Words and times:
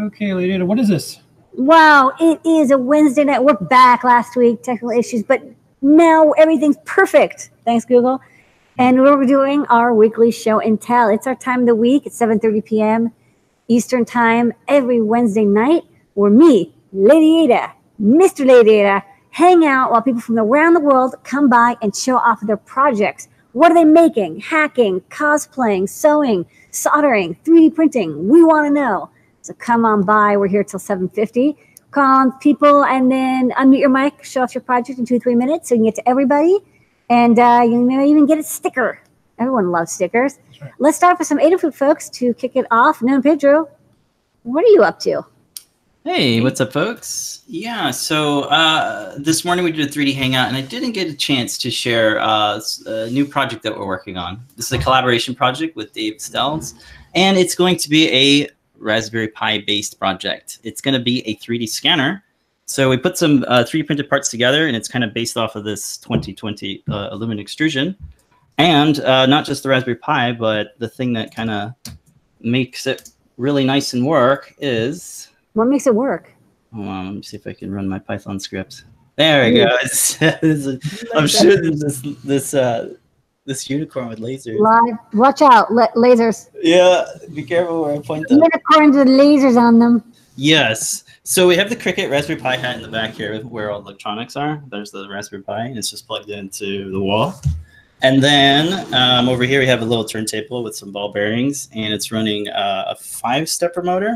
Okay, 0.00 0.32
Lady 0.32 0.52
Ada, 0.52 0.64
what 0.64 0.78
is 0.78 0.86
this? 0.86 1.18
Wow, 1.54 2.12
it 2.20 2.40
is 2.46 2.70
a 2.70 2.78
Wednesday 2.78 3.24
night. 3.24 3.42
We're 3.42 3.54
back 3.54 4.04
last 4.04 4.36
week, 4.36 4.62
technical 4.62 4.90
issues, 4.90 5.24
but 5.24 5.42
now 5.82 6.30
everything's 6.32 6.76
perfect. 6.84 7.50
Thanks, 7.64 7.84
Google. 7.84 8.20
And 8.78 9.02
we're 9.02 9.24
doing 9.24 9.66
our 9.66 9.92
weekly 9.92 10.30
show 10.30 10.60
and 10.60 10.80
tell. 10.80 11.08
It's 11.08 11.26
our 11.26 11.34
time 11.34 11.62
of 11.62 11.66
the 11.66 11.74
week. 11.74 12.06
It's 12.06 12.16
7:30 12.16 12.64
p.m. 12.64 13.12
Eastern 13.66 14.04
time 14.04 14.52
every 14.68 15.02
Wednesday 15.02 15.44
night 15.44 15.82
where 16.14 16.30
me, 16.30 16.72
Lady 16.92 17.44
Ada, 17.44 17.72
Mr. 18.00 18.46
Lady 18.46 18.74
Ada, 18.74 19.02
hang 19.30 19.66
out 19.66 19.90
while 19.90 20.02
people 20.02 20.20
from 20.20 20.38
around 20.38 20.74
the 20.74 20.80
world 20.80 21.16
come 21.24 21.48
by 21.48 21.76
and 21.82 21.96
show 21.96 22.18
off 22.18 22.40
their 22.42 22.56
projects. 22.56 23.28
What 23.50 23.72
are 23.72 23.74
they 23.74 23.84
making? 23.84 24.40
Hacking, 24.40 25.00
cosplaying, 25.10 25.88
sewing, 25.88 26.46
soldering, 26.70 27.36
3D 27.44 27.74
printing. 27.74 28.28
We 28.28 28.44
want 28.44 28.68
to 28.68 28.72
know. 28.72 29.10
So 29.48 29.54
come 29.54 29.86
on 29.86 30.02
by. 30.02 30.36
We're 30.36 30.46
here 30.46 30.62
till 30.62 30.78
7:50. 30.78 31.56
Call 31.90 32.04
on 32.04 32.32
people 32.38 32.84
and 32.84 33.10
then 33.10 33.50
unmute 33.52 33.78
your 33.78 33.88
mic, 33.88 34.22
show 34.22 34.42
off 34.42 34.54
your 34.54 34.60
project 34.60 34.98
in 34.98 35.06
two, 35.06 35.18
three 35.18 35.34
minutes 35.34 35.70
so 35.70 35.74
you 35.74 35.78
can 35.78 35.84
get 35.86 35.94
to 35.94 36.06
everybody. 36.06 36.58
And 37.08 37.38
uh, 37.38 37.62
you 37.64 37.80
may 37.80 38.06
even 38.10 38.26
get 38.26 38.36
a 38.36 38.42
sticker. 38.42 39.00
Everyone 39.38 39.70
loves 39.70 39.90
stickers. 39.92 40.38
right. 40.60 40.70
Let's 40.78 40.98
start 40.98 41.18
with 41.18 41.26
some 41.26 41.38
Adafruit 41.38 41.74
folks 41.74 42.10
to 42.10 42.34
kick 42.34 42.56
it 42.56 42.66
off. 42.70 43.00
No, 43.00 43.22
Pedro, 43.22 43.70
what 44.42 44.64
are 44.64 44.68
you 44.68 44.82
up 44.82 44.98
to? 45.00 45.22
Hey, 46.04 46.42
what's 46.42 46.60
up, 46.60 46.74
folks? 46.74 47.40
Yeah, 47.46 47.90
so 47.90 48.42
uh, 48.42 49.14
this 49.18 49.42
morning 49.46 49.64
we 49.64 49.72
did 49.72 49.88
a 49.88 49.90
3D 49.90 50.14
hangout, 50.14 50.48
and 50.48 50.58
I 50.58 50.60
didn't 50.60 50.92
get 50.92 51.08
a 51.08 51.14
chance 51.14 51.56
to 51.58 51.70
share 51.70 52.20
uh, 52.20 52.56
s- 52.56 52.82
a 52.84 53.08
new 53.10 53.24
project 53.24 53.62
that 53.62 53.78
we're 53.78 53.86
working 53.86 54.18
on. 54.18 54.40
This 54.56 54.66
is 54.66 54.72
a 54.72 54.78
collaboration 54.78 55.34
project 55.34 55.74
with 55.74 55.94
Dave 55.94 56.14
Stells, 56.18 56.74
and 57.14 57.38
it's 57.38 57.54
going 57.54 57.76
to 57.78 57.88
be 57.88 58.10
a 58.12 58.48
Raspberry 58.78 59.28
Pi 59.28 59.60
based 59.66 59.98
project. 59.98 60.58
It's 60.62 60.80
going 60.80 60.94
to 60.94 61.00
be 61.00 61.26
a 61.28 61.36
3D 61.36 61.68
scanner. 61.68 62.24
So 62.66 62.90
we 62.90 62.96
put 62.96 63.16
some 63.16 63.44
uh, 63.48 63.64
3D 63.64 63.86
printed 63.86 64.08
parts 64.10 64.28
together, 64.30 64.66
and 64.66 64.76
it's 64.76 64.88
kind 64.88 65.02
of 65.04 65.14
based 65.14 65.36
off 65.36 65.56
of 65.56 65.64
this 65.64 65.96
2020 65.98 66.84
uh, 66.90 67.08
aluminum 67.10 67.40
extrusion. 67.40 67.96
And 68.58 69.00
uh, 69.00 69.26
not 69.26 69.44
just 69.46 69.62
the 69.62 69.68
Raspberry 69.70 69.96
Pi, 69.96 70.32
but 70.32 70.78
the 70.78 70.88
thing 70.88 71.12
that 71.14 71.34
kind 71.34 71.50
of 71.50 71.72
makes 72.40 72.86
it 72.86 73.10
really 73.36 73.64
nice 73.64 73.94
and 73.94 74.04
work 74.06 74.54
is 74.58 75.28
What 75.54 75.66
makes 75.66 75.86
it 75.86 75.94
work? 75.94 76.32
Hold 76.74 76.88
on, 76.88 77.06
let 77.06 77.14
me 77.14 77.22
see 77.22 77.36
if 77.36 77.46
I 77.46 77.52
can 77.54 77.72
run 77.72 77.88
my 77.88 77.98
Python 77.98 78.38
script. 78.38 78.84
There 79.16 79.44
we 79.50 79.56
go. 79.56 79.62
It's- 79.76 80.16
this 80.40 80.66
is- 80.66 81.04
I'm 81.14 81.26
sure 81.38 81.56
there's 81.60 81.80
this 81.80 82.16
this 82.22 82.54
uh 82.54 82.94
this 83.48 83.68
unicorn 83.68 84.08
with 84.08 84.20
lasers. 84.20 84.60
Live. 84.60 84.98
Watch 85.14 85.42
out, 85.42 85.72
la- 85.72 85.90
lasers. 85.96 86.50
Yeah, 86.62 87.04
be 87.34 87.42
careful 87.42 87.82
where 87.82 87.96
I 87.96 87.98
point 87.98 88.28
them. 88.28 88.38
Unicorns 88.38 88.96
with 88.96 89.08
lasers 89.08 89.56
on 89.56 89.80
them. 89.80 90.12
Yes. 90.36 91.02
So 91.24 91.48
we 91.48 91.56
have 91.56 91.68
the 91.68 91.76
Crickit 91.76 92.10
Raspberry 92.10 92.38
Pi 92.38 92.56
hat 92.56 92.76
in 92.76 92.82
the 92.82 92.88
back 92.88 93.14
here 93.14 93.40
where 93.42 93.72
all 93.72 93.80
the 93.80 93.88
electronics 93.88 94.36
are. 94.36 94.62
There's 94.68 94.92
the 94.92 95.08
Raspberry 95.08 95.42
Pi, 95.42 95.64
and 95.64 95.76
it's 95.76 95.90
just 95.90 96.06
plugged 96.06 96.30
into 96.30 96.92
the 96.92 97.00
wall. 97.00 97.34
And 98.02 98.22
then 98.22 98.94
um, 98.94 99.28
over 99.28 99.42
here 99.42 99.58
we 99.58 99.66
have 99.66 99.82
a 99.82 99.84
little 99.84 100.04
turntable 100.04 100.62
with 100.62 100.76
some 100.76 100.92
ball 100.92 101.10
bearings, 101.12 101.68
and 101.74 101.92
it's 101.92 102.12
running 102.12 102.48
uh, 102.48 102.84
a 102.88 102.94
five-stepper 102.94 103.82
motor. 103.82 104.14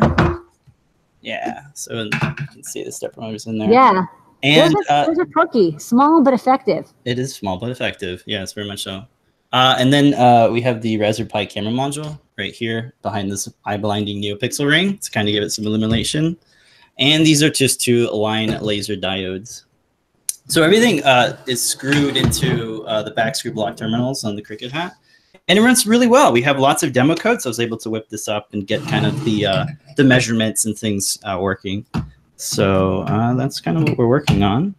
Yeah. 1.20 1.62
So 1.74 2.04
you 2.04 2.10
can 2.10 2.62
see 2.62 2.84
the 2.84 2.92
stepper 2.92 3.20
motors 3.20 3.46
in 3.46 3.58
there. 3.58 3.72
Yeah. 3.72 4.04
And 4.44 4.74
those, 4.74 4.86
are, 4.88 5.02
uh, 5.02 5.06
those 5.06 5.18
are 5.18 5.26
perky, 5.26 5.78
small 5.78 6.22
but 6.22 6.34
effective. 6.34 6.92
It 7.04 7.18
is 7.18 7.34
small 7.34 7.58
but 7.58 7.70
effective. 7.70 8.22
Yes, 8.26 8.52
very 8.52 8.66
much 8.66 8.82
so. 8.82 9.04
Uh, 9.52 9.76
and 9.78 9.92
then 9.92 10.14
uh, 10.14 10.48
we 10.50 10.60
have 10.62 10.80
the 10.80 10.96
Raspberry 10.96 11.28
Pi 11.28 11.46
camera 11.46 11.72
module 11.72 12.18
right 12.38 12.54
here 12.54 12.94
behind 13.02 13.30
this 13.30 13.48
eye 13.66 13.76
blinding 13.76 14.22
NeoPixel 14.22 14.66
ring 14.66 14.96
to 14.98 15.10
kind 15.10 15.28
of 15.28 15.32
give 15.32 15.42
it 15.42 15.50
some 15.50 15.66
illumination. 15.66 16.36
And 16.98 17.26
these 17.26 17.42
are 17.42 17.50
just 17.50 17.80
two 17.80 18.08
line 18.10 18.58
laser 18.60 18.96
diodes. 18.96 19.64
So 20.48 20.62
everything 20.62 21.02
uh, 21.04 21.38
is 21.46 21.62
screwed 21.62 22.16
into 22.16 22.84
uh, 22.86 23.02
the 23.02 23.10
back 23.10 23.36
screw 23.36 23.52
block 23.52 23.76
terminals 23.76 24.24
on 24.24 24.36
the 24.36 24.42
Crickit 24.42 24.70
hat. 24.70 24.94
And 25.48 25.58
it 25.58 25.62
runs 25.62 25.86
really 25.86 26.06
well. 26.06 26.32
We 26.32 26.42
have 26.42 26.58
lots 26.58 26.82
of 26.82 26.92
demo 26.92 27.14
code, 27.14 27.42
so 27.42 27.48
I 27.48 27.50
was 27.50 27.60
able 27.60 27.76
to 27.78 27.90
whip 27.90 28.08
this 28.08 28.28
up 28.28 28.52
and 28.52 28.66
get 28.66 28.82
kind 28.82 29.04
of 29.04 29.24
the 29.24 29.46
uh, 29.46 29.66
the 29.96 30.04
measurements 30.04 30.64
and 30.66 30.78
things 30.78 31.18
uh, 31.24 31.38
working. 31.40 31.84
So 32.36 33.04
that's 33.36 33.60
kind 33.60 33.76
of 33.76 33.84
what 33.84 33.98
we're 33.98 34.06
working 34.06 34.42
on. 34.42 34.74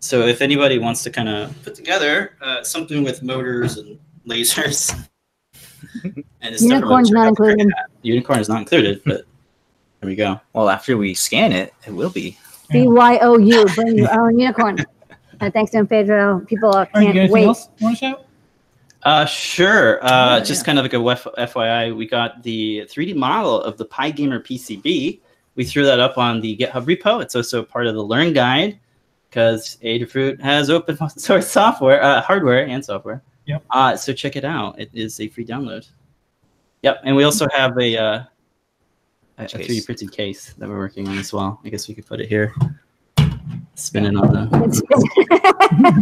So 0.00 0.26
if 0.26 0.40
anybody 0.40 0.78
wants 0.78 1.02
to 1.04 1.10
kind 1.10 1.28
of 1.28 1.60
put 1.62 1.74
together 1.74 2.36
uh, 2.40 2.62
something 2.62 3.02
with 3.02 3.22
motors 3.22 3.78
and 3.78 3.98
lasers, 4.26 4.94
and 6.04 6.24
it's 6.42 6.62
Unicorn's 6.62 7.10
not 7.10 7.28
included. 7.28 7.68
Unicorn 8.02 8.38
is 8.38 8.48
not 8.48 8.58
included, 8.60 9.02
but 9.06 9.22
there 10.00 10.08
we 10.08 10.14
go. 10.14 10.40
Well, 10.52 10.68
after 10.68 10.96
we 10.96 11.14
scan 11.14 11.52
it, 11.52 11.74
it 11.86 11.92
will 11.92 12.10
be. 12.10 12.38
BYOU, 12.70 13.74
bring 13.74 13.98
your 13.98 14.20
own 14.20 14.38
unicorn. 14.38 14.84
Uh, 15.40 15.50
thanks, 15.50 15.72
Don 15.72 15.86
Pedro. 15.86 16.40
People 16.40 16.70
uh, 16.70 16.78
All 16.78 16.86
right, 16.94 17.00
you 17.02 17.06
got 17.08 17.12
can't 17.14 17.32
wait. 17.32 17.46
else 17.46 17.68
want 17.80 17.96
to 17.98 18.06
shout? 18.06 18.24
Uh, 19.04 19.24
sure. 19.24 20.04
Uh, 20.04 20.38
Yeah, 20.38 20.44
just 20.44 20.62
yeah. 20.62 20.66
kind 20.66 20.78
of 20.78 20.84
like 20.84 20.92
a 20.92 21.28
F- 21.38 21.52
FYI, 21.52 21.96
we 21.96 22.06
got 22.06 22.42
the 22.42 22.86
3D 22.90 23.14
model 23.14 23.60
of 23.62 23.78
the 23.78 23.86
PyGamer 23.86 24.44
PCB. 24.44 25.20
We 25.54 25.64
threw 25.64 25.84
that 25.86 25.98
up 25.98 26.18
on 26.18 26.40
the 26.40 26.56
GitHub 26.56 26.84
repo. 26.84 27.22
It's 27.22 27.34
also 27.34 27.62
part 27.62 27.86
of 27.86 27.94
the 27.94 28.02
Learn 28.02 28.32
Guide 28.32 28.78
because 29.30 29.76
Adafruit 29.82 30.40
has 30.40 30.70
open 30.70 30.96
source 31.18 31.48
software, 31.48 32.02
uh, 32.02 32.20
hardware, 32.22 32.66
and 32.66 32.84
software. 32.84 33.22
Yep. 33.46 33.64
Uh, 33.70 33.96
so 33.96 34.12
check 34.12 34.36
it 34.36 34.44
out. 34.44 34.78
It 34.78 34.90
is 34.92 35.20
a 35.20 35.28
free 35.28 35.44
download. 35.46 35.88
Yep, 36.82 37.00
and 37.04 37.16
we 37.16 37.24
also 37.24 37.46
have 37.54 37.76
a 37.78 37.96
uh, 37.96 38.22
a, 39.38 39.44
a 39.44 39.46
Case. 39.46 39.68
3D 39.68 39.86
printed 39.86 40.12
case 40.12 40.52
that 40.58 40.68
we're 40.68 40.78
working 40.78 41.08
on 41.08 41.16
as 41.18 41.32
well. 41.32 41.60
I 41.64 41.68
guess 41.70 41.88
we 41.88 41.94
could 41.94 42.06
put 42.06 42.20
it 42.20 42.28
here. 42.28 42.54
Spinning 43.74 44.16
on 44.16 44.32
the. 44.32 44.48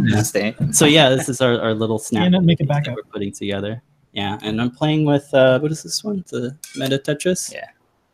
Yeah. 0.07 0.53
So 0.73 0.87
yeah, 0.87 1.09
this 1.11 1.29
is 1.29 1.41
our, 1.41 1.61
our 1.61 1.75
little 1.75 1.99
snap 1.99 2.23
Stand 2.23 2.37
up, 2.37 2.43
make 2.43 2.61
it 2.61 2.69
that 2.69 2.85
back 2.85 2.89
up. 2.89 2.95
we're 2.97 3.03
putting 3.05 3.33
together. 3.33 3.83
Yeah, 4.13 4.39
and 4.43 4.61
I'm 4.61 4.71
playing 4.71 5.05
with 5.05 5.33
uh, 5.35 5.59
what 5.61 5.71
is 5.71 5.83
this 5.83 6.03
one? 6.03 6.25
The 6.29 6.57
Meta 6.77 6.99
Tetris. 6.99 7.53
Yeah. 7.53 7.69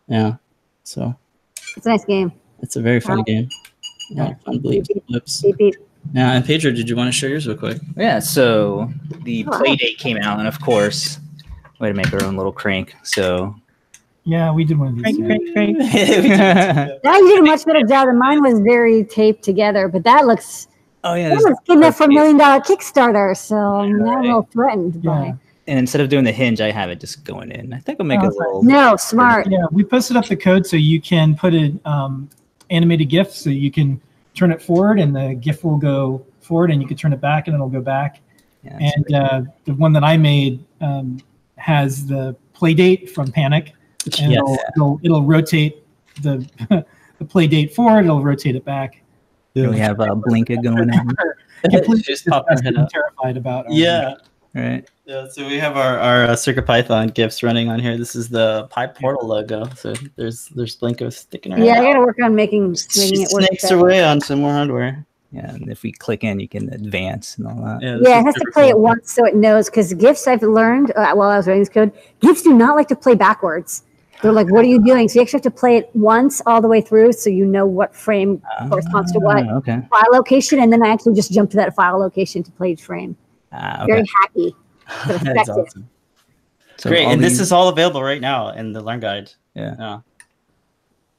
Yeah. 0.08 0.36
So 0.82 1.14
It's 1.76 1.86
a 1.86 1.90
nice 1.90 2.04
game. 2.04 2.32
it's 2.60 2.74
a 2.76 2.80
very 2.82 2.98
fun 3.00 3.18
Wow. 3.18 3.24
game. 3.24 3.48
Yeah, 4.16 4.34
fun 4.44 4.60
bleeps 4.60 4.88
and. 4.90 5.22
Beep, 5.42 5.56
beep. 5.58 5.74
Yeah, 6.14 6.32
and 6.32 6.44
Pedro, 6.44 6.72
did 6.72 6.88
you 6.88 6.96
want 6.96 7.08
to 7.08 7.12
share 7.12 7.30
yours 7.30 7.46
real 7.46 7.56
quick? 7.56 7.78
Yeah, 7.96 8.18
so 8.18 8.90
the 9.22 9.44
Oh, 9.46 9.50
Playdate 9.52 9.98
came 9.98 10.16
out, 10.18 10.38
and 10.40 10.48
of 10.48 10.60
course, 10.60 11.18
we 11.78 11.86
had 11.86 11.94
to 11.94 11.96
make 11.96 12.12
our 12.12 12.24
own 12.24 12.36
little 12.36 12.52
crank. 12.52 12.94
So 13.04 13.54
Yeah, 14.24 14.52
we 14.52 14.64
did 14.64 14.78
one 14.78 14.88
of 14.88 14.96
these. 15.02 15.18
yeah. 15.18 16.88
oh 16.90 16.98
Now 17.04 17.16
you 17.16 17.28
did 17.28 17.38
a 17.40 17.42
much 17.42 17.64
better 17.64 17.82
job. 17.86 18.06
than 18.08 18.18
mine 18.18 18.42
was 18.42 18.60
very 18.60 19.04
taped 19.04 19.42
together, 19.44 19.88
but 19.88 20.02
that 20.04 20.26
looks 20.26 20.68
Oh, 21.04 21.14
yeah, 21.14 21.30
that 21.30 21.38
there's- 21.38 21.44
was 21.44 21.58
getting 21.66 21.84
up 21.84 21.94
for 21.94 22.04
a 22.04 22.08
million 22.08 22.36
dollar 22.36 22.60
Kickstarter. 22.60 23.36
So 23.36 23.56
now 23.86 24.12
I'm 24.12 24.18
a 24.18 24.22
little 24.22 24.48
threatened 24.52 25.02
by. 25.02 25.34
And 25.68 25.78
instead 25.78 26.00
of 26.00 26.08
doing 26.08 26.24
the 26.24 26.32
hinge, 26.32 26.60
I 26.60 26.70
have 26.72 26.90
it 26.90 26.98
just 27.00 27.24
going 27.24 27.52
in. 27.52 27.72
I 27.72 27.78
think 27.78 28.00
I'll 28.00 28.06
make 28.06 28.20
Oh, 28.20 28.26
a 28.26 28.30
little. 28.30 28.62
No, 28.64 28.96
smart. 28.96 29.46
Yeah, 29.48 29.64
we 29.70 29.84
posted 29.84 30.16
up 30.16 30.26
the 30.26 30.36
code 30.36 30.66
so 30.66 30.76
you 30.76 31.00
can 31.00 31.36
put 31.36 31.54
it 31.54 31.74
um, 31.86 32.28
animated 32.70 33.08
GIF, 33.08 33.30
so 33.32 33.50
you 33.50 33.70
can 33.70 34.00
turn 34.34 34.50
it 34.50 34.62
forward 34.62 34.98
and 34.98 35.14
the 35.14 35.34
GIF 35.34 35.62
will 35.64 35.76
go 35.76 36.24
forward, 36.40 36.70
and 36.70 36.80
you 36.80 36.88
can 36.88 36.96
turn 36.96 37.12
it 37.12 37.20
back 37.20 37.46
and 37.48 37.54
it'll 37.54 37.68
go 37.68 37.80
back. 37.80 38.20
Yeah, 38.64 38.78
And 38.96 39.14
uh, 39.14 39.42
the 39.64 39.74
one 39.74 39.92
that 39.92 40.04
I 40.04 40.16
made 40.16 40.64
um, 40.80 41.18
has 41.56 42.06
the 42.06 42.36
Playdate 42.54 43.10
from 43.10 43.30
Panic, 43.32 43.72
and 44.20 44.32
Yes. 44.32 44.38
it'll, 44.40 44.58
it'll 44.76 45.00
it'll 45.02 45.22
rotate 45.24 45.82
the 46.22 46.46
the 47.18 47.24
Playdate 47.24 47.72
forward. 47.74 48.04
It'll 48.04 48.22
rotate 48.22 48.54
it 48.56 48.64
back. 48.64 49.02
we 49.54 49.78
have 49.78 50.00
uh, 50.00 50.14
Blinka 50.14 50.62
going 50.62 50.90
on. 50.90 51.14
Completely 51.62 52.02
Just 52.02 52.26
pop 52.26 52.44
her 52.48 52.60
head 52.62 52.76
up. 52.76 52.88
terrified 52.90 53.36
about. 53.36 53.66
our- 53.66 53.72
Yeah. 53.72 54.14
Right. 54.54 54.88
Yeah, 55.04 55.26
so 55.28 55.46
we 55.48 55.58
have 55.58 55.76
our, 55.76 55.98
our 55.98 56.24
uh, 56.24 56.28
CircuitPython 56.30 57.14
gifs 57.14 57.42
running 57.42 57.68
on 57.68 57.80
here. 57.80 57.96
This 57.98 58.14
is 58.14 58.28
the 58.28 58.68
PyPortal 58.70 59.24
logo. 59.24 59.68
So 59.74 59.94
there's 60.16 60.46
there's 60.50 60.76
Blinka 60.78 61.12
sticking 61.12 61.52
around. 61.52 61.64
Yeah, 61.64 61.80
I 61.80 61.82
got 61.82 61.94
to 61.94 62.00
work 62.00 62.18
on 62.22 62.36
making 62.36 62.76
She 62.76 63.00
making 63.00 63.22
it 63.22 63.28
work. 63.32 63.42
snakes 63.44 63.62
better. 63.64 63.78
her 63.78 63.84
way 63.84 64.04
on 64.04 64.20
some 64.20 64.40
more 64.40 64.52
hardware. 64.52 65.04
Yeah, 65.32 65.50
and 65.54 65.68
if 65.72 65.82
we 65.82 65.90
click 65.92 66.22
in, 66.24 66.38
you 66.38 66.46
can 66.46 66.72
advance 66.72 67.36
and 67.38 67.46
all 67.48 67.56
that. 67.64 67.80
Yeah, 67.82 67.96
Yeah, 68.00 68.20
it 68.20 68.24
has 68.24 68.34
to 68.34 68.40
super 68.40 68.52
play 68.52 68.68
it 68.68 68.78
once 68.78 69.10
so 69.10 69.24
it 69.24 69.34
knows. 69.34 69.68
Because 69.68 69.92
GIFs, 69.94 70.28
I've 70.28 70.42
learned 70.42 70.92
uh, 70.94 71.14
while 71.14 71.30
I 71.30 71.36
was 71.36 71.48
writing 71.48 71.62
this 71.62 71.68
code, 71.70 71.90
GIFs 72.20 72.42
do 72.42 72.52
not 72.52 72.76
like 72.76 72.86
to 72.88 72.96
play 72.96 73.14
backwards. 73.16 73.82
They're 74.22 74.30
like, 74.30 74.48
"What 74.52 74.60
are 74.64 74.68
you 74.68 74.84
doing?" 74.84 75.08
So 75.08 75.16
you 75.18 75.22
actually 75.22 75.38
have 75.38 75.42
to 75.42 75.50
play 75.50 75.78
it 75.78 75.90
once 75.94 76.40
all 76.46 76.60
the 76.60 76.68
way 76.68 76.80
through, 76.80 77.14
so 77.14 77.28
you 77.28 77.44
know 77.44 77.66
what 77.66 77.92
frame 77.96 78.40
corresponds 78.68 79.10
to 79.12 79.18
what 79.18 79.44
Okay. 79.48 79.80
file 79.90 80.12
location, 80.12 80.60
and 80.60 80.72
then 80.72 80.80
I 80.84 80.90
actually 80.90 81.14
just 81.14 81.32
jump 81.32 81.50
to 81.50 81.56
that 81.56 81.74
file 81.74 81.98
location 81.98 82.44
to 82.44 82.50
play 82.52 82.70
each 82.72 82.82
frame. 82.84 83.16
Very 83.50 84.02
okay. 84.02 84.08
hacky. 84.38 84.54
But 85.06 85.20
That's 85.22 85.48
awesome. 85.48 85.88
So 86.78 86.90
Great, 86.90 87.04
all 87.04 87.12
and 87.12 87.22
this 87.22 87.38
is 87.38 87.52
all 87.52 87.68
available 87.68 88.02
right 88.02 88.20
now 88.20 88.50
in 88.50 88.72
the 88.72 88.80
Learn 88.80 89.00
Guide. 89.00 89.30
yeah. 89.54 89.74
Yeah. 89.78 90.00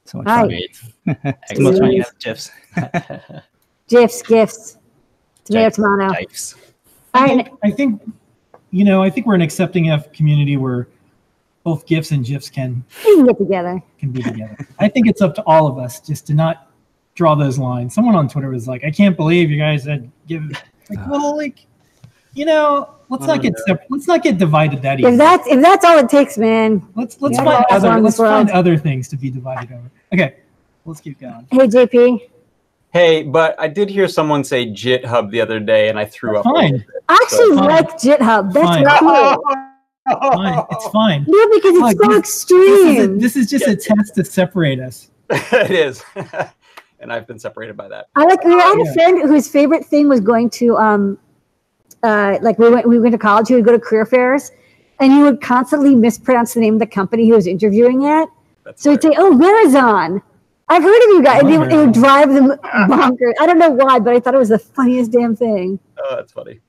So 0.06 0.18
much 0.18 0.28
Right. 0.28 0.76
fun. 0.76 1.16
Great. 1.24 1.36
It's 1.50 1.58
the 1.60 1.64
most 1.64 1.80
fun 1.80 1.92
you 1.92 2.04
have 2.04 2.20
gifs. 2.20 2.52
GIFs, 3.88 4.22
GIFs, 4.24 4.78
tomato, 5.46 5.66
Gifs. 5.68 5.76
tomato. 5.78 6.14
Gifs. 6.20 6.56
I 7.14 7.28
think, 7.28 7.50
I 7.64 7.72
think, 7.72 8.02
you 8.72 8.84
know, 8.84 9.02
I 9.04 9.10
think 9.10 9.28
we're 9.28 9.36
an 9.36 9.42
accepting 9.42 9.86
enough 9.86 10.12
community 10.12 10.58
where 10.58 10.88
both 11.64 11.86
GIFs 11.86 12.12
and 12.12 12.26
GIFs 12.26 12.50
can 12.50 12.84
can 13.02 13.26
get 13.26 13.38
together. 13.38 13.82
can 14.00 14.12
be 14.12 14.22
together. 14.24 14.58
I 14.80 14.90
think 14.90 15.08
it's 15.08 15.22
up 15.22 15.34
to 15.36 15.42
all 15.44 15.68
of 15.68 15.78
us 15.78 16.02
just 16.02 16.28
to 16.28 16.34
not 16.34 16.70
draw 17.16 17.36
those 17.36 17.58
lines. 17.58 17.94
Someone 17.94 18.16
on 18.16 18.28
Twitter 18.28 18.50
was 18.50 18.68
like, 18.68 18.84
"I 18.84 18.92
can't 18.92 19.16
believe 19.16 19.50
you 19.52 19.58
guys 19.58 19.86
had 19.86 20.12
give." 20.28 20.44
Like, 20.90 21.00
ah. 21.00 21.08
well, 21.10 21.38
like, 21.38 21.66
you 22.34 22.46
know, 22.46 22.93
let's 23.14 23.28
not 23.28 23.42
get 23.42 23.54
sep- 23.68 23.86
let's 23.90 24.08
not 24.08 24.24
get 24.24 24.38
divided 24.38 24.82
that 24.82 25.00
easy. 25.00 25.10
If 25.10 25.18
that's 25.18 25.48
if 25.48 25.62
that's 25.62 25.86
all 25.86 25.98
it 25.98 26.10
takes, 26.10 26.38
man. 26.38 26.86
let's 26.96 27.22
let's 27.22 27.38
Yeah, 27.38 27.44
find 27.46 27.66
other 27.70 27.90
let's 28.02 28.04
this 28.16 28.20
world. 28.20 28.32
find 28.48 28.50
other 28.52 28.78
things 28.78 29.08
to 29.10 29.16
be 29.18 29.30
divided 29.30 29.72
over. 29.72 29.90
Okay, 30.14 30.36
let's 30.86 31.00
keep 31.00 31.20
going. 31.20 31.48
Hey 31.52 31.68
JP. 31.68 32.30
Hey, 32.92 33.24
but 33.24 33.60
I 33.60 33.68
did 33.68 33.90
hear 33.90 34.08
someone 34.08 34.44
say 34.44 34.68
GitHub 34.68 35.32
the 35.32 35.42
other 35.42 35.60
day, 35.60 35.90
and 35.90 35.98
I 35.98 36.06
threw 36.06 36.38
up. 36.38 36.44
Fine. 36.44 36.86
I 37.10 37.20
actually 37.24 37.56
Fine. 37.58 37.68
like 37.70 37.90
GitHub. 37.98 38.54
That's 38.54 38.66
Fine. 38.66 38.86
cool. 39.00 39.44
Fine, 40.32 40.66
it's 40.70 40.88
fine. 40.90 41.26
No, 41.28 41.48
because 41.50 41.74
Look, 41.76 42.20
it's 42.20 42.34
so 42.34 42.58
this- 42.58 42.68
This 42.68 42.76
is, 42.76 42.98
a, 42.98 43.00
extreme. 43.00 43.20
this 43.20 43.36
is 43.38 43.50
just 43.50 43.68
a 43.68 43.76
test 43.76 44.16
to 44.16 44.26
separate 44.26 44.80
us. 44.80 45.10
it 45.30 45.72
is, 45.72 46.04
and 47.00 47.12
I've 47.12 47.26
been 47.26 47.40
separated 47.40 47.78
by 47.78 47.88
that. 47.88 48.08
I 48.16 48.26
like. 48.26 48.46
I 48.46 48.50
had 48.50 48.78
a 48.80 48.94
friend 48.94 49.22
whose 49.30 49.48
favorite 49.48 49.86
thing 49.86 50.10
was 50.10 50.20
going 50.20 50.50
to 50.52 50.78
um, 50.78 51.18
uh, 52.04 52.38
like 52.42 52.58
we 52.60 52.70
went 52.70 52.88
we 52.88 53.00
went 53.00 53.12
to 53.14 53.18
college. 53.18 53.48
He 53.48 53.56
would 53.56 53.66
go 53.66 53.72
to 53.72 53.80
career 53.80 54.06
fairs, 54.06 54.52
and 55.00 55.12
he 55.12 55.22
would 55.22 55.42
constantly 55.42 55.96
mispronounce 55.96 56.54
the 56.54 56.60
name 56.62 56.76
of 56.76 56.80
the 56.80 56.88
company 56.88 57.26
he 57.26 57.32
was 57.32 57.48
interviewing 57.48 58.06
at. 58.06 58.28
That's 58.66 58.82
So 58.82 58.92
he'd 58.92 59.02
say, 59.02 59.14
"Oh, 59.18 59.32
Verizon." 59.32 60.22
I've 60.70 60.82
heard 60.82 60.98
of 61.04 61.10
you 61.10 61.22
guys. 61.24 61.42
And 61.42 61.52
it, 61.52 61.58
would- 61.60 61.74
it 61.74 61.76
would 61.78 61.92
drive 61.94 62.34
them 62.34 62.48
bonkers. 62.90 63.34
I 63.40 63.46
don't 63.46 63.60
know 63.60 63.70
why, 63.70 64.00
but 64.00 64.16
I 64.16 64.20
thought 64.22 64.34
it 64.34 64.38
was 64.38 64.50
the 64.50 64.58
funniest 64.60 65.12
damn 65.12 65.36
thing. 65.36 65.78
Oh, 66.04 66.16
that's 66.16 66.32
funny. 66.32 66.62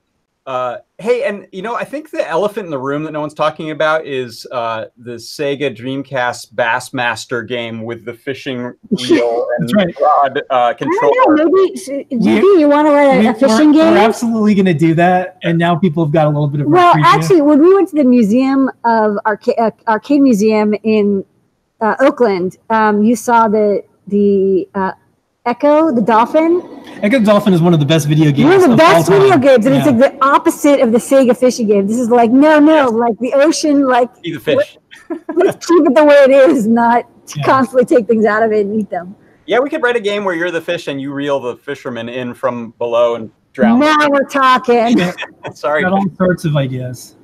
Uh, 0.47 0.77
hey, 0.99 1.25
and 1.25 1.49
you 1.53 1.63
know, 1.63 1.75
I 1.75 1.85
think 1.85 2.11
the 2.11 2.29
elephant 2.29 2.67
in 2.67 2.71
the 2.71 2.79
room 2.79 3.05
that 3.05 3.13
no 3.13 3.21
one's 3.21 3.33
talking 3.33 3.71
about 3.71 4.07
is 4.07 4.47
uh, 4.53 4.87
the 4.99 5.13
Sega 5.13 5.75
Dreamcast 5.75 6.53
Bassmaster 6.53 7.49
game 7.49 7.83
with 7.83 8.05
the 8.05 8.13
fishing 8.13 8.59
reel 8.91 9.49
and 9.59 9.73
right. 9.75 9.99
rod 9.99 10.43
uh, 10.51 10.55
I 10.55 10.75
controller. 10.75 11.15
don't 11.15 11.37
know. 11.37 11.45
Maybe 11.51 11.79
JP, 11.79 12.61
you 12.61 12.69
want 12.69 12.87
to 12.89 12.93
write 12.93 13.25
a, 13.25 13.31
a 13.31 13.35
fishing 13.35 13.69
we're, 13.69 13.85
game? 13.85 13.93
We're 13.95 13.99
absolutely 13.99 14.55
going 14.55 14.67
to 14.67 14.75
do 14.75 14.93
that, 14.95 15.39
and 15.43 15.59
now 15.59 15.77
people 15.77 16.05
have 16.05 16.13
got 16.13 16.27
a 16.27 16.29
little 16.29 16.49
bit 16.49 16.61
of. 16.61 16.67
Well, 16.67 16.95
actually, 17.03 17.41
when 17.41 17.61
we 17.61 17.75
went 17.75 17.89
to 17.91 17.97
the 17.97 18.05
museum 18.05 18.71
of 18.85 19.17
arcade, 19.25 19.59
uh, 19.59 19.71
arcade 19.89 20.21
museum 20.21 20.75
in 20.83 21.25
uh, 21.81 21.97
Oakland, 22.01 22.59
um, 22.69 23.03
you 23.03 23.17
saw 23.17 23.49
the 23.49 23.83
the 24.09 24.69
uh, 24.75 24.93
Ecco, 25.47 25.95
the 25.95 26.01
dolphin. 26.01 26.63
Ecco 27.03 27.19
the 27.19 27.27
Dolphin 27.27 27.53
is 27.53 27.61
one 27.61 27.75
of 27.75 27.81
the 27.81 27.85
best 27.85 28.09
video 28.09 28.31
games. 28.33 28.45
One 28.47 28.55
of 28.55 28.63
the 28.63 28.71
of 28.73 28.79
best 28.79 29.11
all 29.11 29.17
video 29.19 29.33
time. 29.33 29.41
games, 29.43 29.67
and 29.67 29.75
Yeah. 29.75 29.89
it's 29.89 30.01
like 30.01 30.13
the 30.19 30.25
opposite 30.25 30.81
of 30.81 30.91
the 30.93 30.97
Sega 30.99 31.37
fishing 31.37 31.67
game. 31.67 31.87
This 31.87 31.99
is 31.99 32.09
like 32.09 32.31
no, 32.31 32.59
no, 32.59 32.89
like 32.89 33.19
the 33.19 33.35
ocean. 33.35 33.87
Like 33.87 34.09
Eat 34.23 34.33
the 34.35 34.41
fish. 34.41 34.79
let's 35.35 35.67
keep 35.67 35.87
it 35.87 35.95
the 35.95 36.03
way 36.05 36.15
it 36.15 36.31
is, 36.31 36.67
not 36.67 37.05
to 37.29 37.35
Yeah. 37.41 37.45
constantly 37.45 37.85
take 37.85 38.07
things 38.07 38.25
out 38.25 38.43
of 38.43 38.53
it 38.53 38.65
and 38.65 38.81
eat 38.81 38.89
them. 38.89 39.15
Yeah, 39.45 39.59
we 39.59 39.69
could 39.69 39.83
write 39.83 39.97
a 39.97 40.01
game 40.01 40.25
where 40.25 40.35
you're 40.35 40.51
the 40.51 40.63
fish 40.63 40.89
and 40.89 40.99
you 40.99 41.13
reel 41.13 41.39
the 41.41 41.57
fisherman 41.57 42.09
in 42.09 42.33
from 42.33 42.71
below 42.79 43.17
and 43.17 43.31
drown. 43.53 43.81
Now 43.81 43.97
we're 44.09 44.25
talking. 44.25 44.97
Sorry. 45.55 45.83
got 45.83 45.93
all 45.93 46.07
sorts 46.17 46.47
of 46.47 46.57
ideas. 46.57 47.17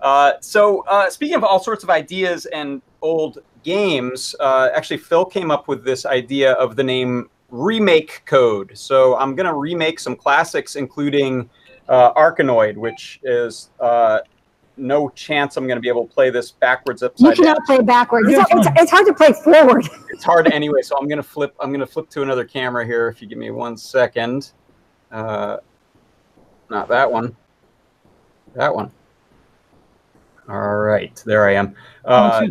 Uh, 0.00 0.32
so, 0.40 0.84
uh, 0.88 1.10
speaking 1.10 1.36
of 1.36 1.44
all 1.44 1.58
sorts 1.60 1.84
of 1.84 1.90
ideas 1.90 2.46
and 2.46 2.80
old 3.02 3.40
games, 3.62 4.34
uh, 4.40 4.70
actually, 4.74 4.96
Phil 4.96 5.26
came 5.26 5.50
up 5.50 5.68
with 5.68 5.84
this 5.84 6.06
idea 6.06 6.52
of 6.52 6.76
the 6.76 6.82
name 6.82 7.28
Remake 7.52 8.22
Code. 8.26 8.72
So, 8.74 9.16
I'm 9.16 9.36
going 9.36 9.46
to 9.46 9.54
remake 9.54 10.00
some 10.00 10.16
classics, 10.16 10.74
including 10.76 11.48
uh, 11.88 12.12
Arkanoid, 12.14 12.76
which 12.76 13.20
is 13.22 13.70
uh, 13.78 14.20
no 14.78 15.10
chance 15.10 15.56
I'm 15.58 15.66
going 15.66 15.76
to 15.76 15.80
be 15.82 15.88
able 15.88 16.06
to 16.08 16.12
play 16.12 16.30
this 16.30 16.50
backwards 16.50 17.02
You 17.02 17.08
upside 17.08 17.36
down. 17.36 17.44
cannot 17.44 17.64
play 17.66 17.80
backwards. 17.82 18.28
It's, 18.30 18.44
it's, 18.50 18.68
it's 18.80 18.90
hard 18.90 19.06
to 19.06 19.14
play 19.14 19.32
forward. 19.32 19.86
It's 20.10 20.24
hard 20.24 20.52
anyway, 20.52 20.82
so 20.82 20.96
I'm 20.98 21.08
going 21.08 21.16
to 21.18 21.22
flip. 21.22 21.54
I'm 21.58 21.70
going 21.70 21.80
to 21.80 21.86
flip 21.86 22.08
to 22.10 22.22
another 22.22 22.44
camera 22.44 22.84
here. 22.86 23.08
If 23.08 23.20
you 23.22 23.28
give 23.28 23.38
me 23.38 23.50
one 23.50 23.76
second. 23.76 24.52
Uh, 25.10 25.56
not 26.70 26.86
that 26.88 27.10
one. 27.10 27.34
That 28.54 28.74
one. 28.74 28.90
All 30.48 30.76
right, 30.78 31.20
there 31.26 31.48
I 31.48 31.54
am. 31.54 31.74
Oh, 32.04 32.14
Uh, 32.14 32.46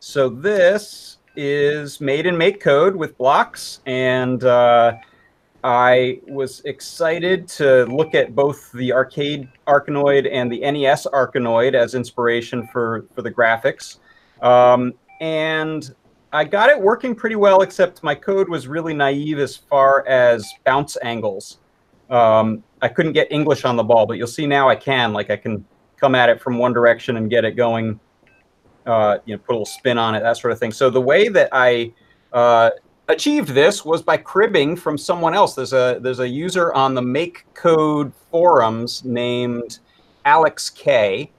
so 0.00 0.28
this 0.28 1.18
is 1.36 2.00
made 2.00 2.26
in 2.26 2.34
MakeCode 2.36 2.94
with 2.94 3.16
blocks, 3.18 3.80
and 3.86 4.42
uh, 4.44 4.96
I 5.62 6.20
was 6.26 6.60
excited 6.66 7.48
to 7.48 7.86
look 7.86 8.14
at 8.14 8.34
both 8.34 8.70
the 8.72 8.92
arcade 8.92 9.48
Arkanoid 9.66 10.28
and 10.30 10.50
the 10.52 10.60
NES 10.60 11.06
Arkanoid 11.06 11.74
as 11.74 11.94
inspiration 11.94 12.66
for 12.68 13.06
for 13.14 13.22
the 13.22 13.30
graphics, 13.30 13.98
um, 14.42 14.92
and 15.20 15.94
I 16.32 16.44
got 16.44 16.70
it 16.70 16.80
working 16.80 17.14
pretty 17.14 17.36
well. 17.36 17.62
Except 17.62 18.02
my 18.02 18.14
code 18.14 18.48
was 18.48 18.68
really 18.68 18.94
naive 18.94 19.38
as 19.38 19.56
far 19.56 20.06
as 20.06 20.52
bounce 20.64 20.96
angles. 21.02 21.58
Um, 22.10 22.62
I 22.82 22.88
couldn't 22.88 23.12
get 23.12 23.32
English 23.32 23.64
on 23.64 23.76
the 23.76 23.84
ball, 23.84 24.06
but 24.06 24.18
you'll 24.18 24.26
see 24.26 24.46
now 24.46 24.68
I 24.68 24.76
can. 24.76 25.12
Like 25.12 25.30
I 25.30 25.36
can 25.36 25.64
come 25.96 26.14
at 26.14 26.28
it 26.28 26.40
from 26.40 26.58
one 26.58 26.72
direction 26.72 27.16
and 27.16 27.30
get 27.30 27.44
it 27.44 27.52
going 27.52 27.98
uh, 28.86 29.18
you 29.24 29.34
know, 29.34 29.38
put 29.38 29.52
a 29.52 29.54
little 29.54 29.66
spin 29.66 29.98
on 29.98 30.14
it, 30.14 30.20
that 30.20 30.36
sort 30.36 30.52
of 30.52 30.58
thing. 30.58 30.72
So 30.72 30.90
the 30.90 31.00
way 31.00 31.28
that 31.28 31.48
I 31.52 31.92
uh, 32.32 32.70
achieved 33.08 33.50
this 33.50 33.84
was 33.84 34.02
by 34.02 34.16
cribbing 34.16 34.76
from 34.76 34.98
someone 34.98 35.34
else. 35.34 35.54
There's 35.54 35.72
a 35.72 35.98
there's 36.00 36.20
a 36.20 36.28
user 36.28 36.72
on 36.74 36.94
the 36.94 37.02
Make 37.02 37.44
Code 37.54 38.12
forums 38.30 39.04
named 39.04 39.78
Alex 40.24 40.70
K. 40.70 41.30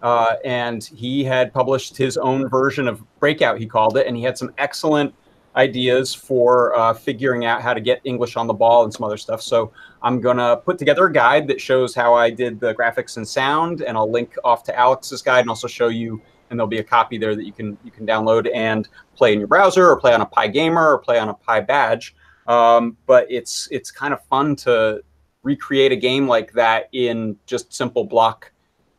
Uh, 0.00 0.36
and 0.44 0.84
he 0.84 1.24
had 1.24 1.52
published 1.52 1.96
his 1.96 2.16
own 2.16 2.48
version 2.48 2.86
of 2.86 3.02
Breakout, 3.18 3.58
he 3.58 3.66
called 3.66 3.96
it, 3.96 4.06
and 4.06 4.16
he 4.16 4.22
had 4.22 4.38
some 4.38 4.52
excellent 4.56 5.12
ideas 5.56 6.14
for 6.14 6.78
uh, 6.78 6.94
figuring 6.94 7.44
out 7.44 7.60
how 7.60 7.74
to 7.74 7.80
get 7.80 8.00
English 8.04 8.36
on 8.36 8.46
the 8.46 8.54
ball 8.54 8.84
and 8.84 8.94
some 8.94 9.02
other 9.02 9.16
stuff. 9.16 9.42
So 9.42 9.72
I'm 10.00 10.20
gonna 10.20 10.56
put 10.56 10.78
together 10.78 11.06
a 11.06 11.12
guide 11.12 11.48
that 11.48 11.60
shows 11.60 11.96
how 11.96 12.14
I 12.14 12.30
did 12.30 12.60
the 12.60 12.74
graphics 12.74 13.16
and 13.16 13.26
sound, 13.26 13.82
and 13.82 13.96
I'll 13.96 14.10
link 14.10 14.36
off 14.44 14.62
to 14.64 14.78
Alex's 14.78 15.20
guide 15.20 15.40
and 15.40 15.48
also 15.50 15.66
show 15.66 15.88
you 15.88 16.22
and 16.50 16.58
there'll 16.58 16.68
be 16.68 16.78
a 16.78 16.84
copy 16.84 17.18
there 17.18 17.34
that 17.34 17.44
you 17.44 17.52
can 17.52 17.76
you 17.84 17.90
can 17.90 18.06
download 18.06 18.48
and 18.54 18.88
play 19.16 19.32
in 19.32 19.38
your 19.38 19.48
browser 19.48 19.88
or 19.88 19.98
play 19.98 20.14
on 20.14 20.20
a 20.20 20.26
PyGamer 20.26 20.94
or 20.94 20.98
play 20.98 21.18
on 21.18 21.28
a 21.28 21.34
PyBadge. 21.34 22.12
Um, 22.46 22.96
but 23.06 23.26
it's 23.30 23.68
it's 23.70 23.90
kind 23.90 24.14
of 24.14 24.24
fun 24.26 24.56
to 24.56 25.02
recreate 25.42 25.92
a 25.92 25.96
game 25.96 26.26
like 26.26 26.52
that 26.52 26.88
in 26.92 27.36
just 27.46 27.72
simple 27.72 28.04
block 28.04 28.50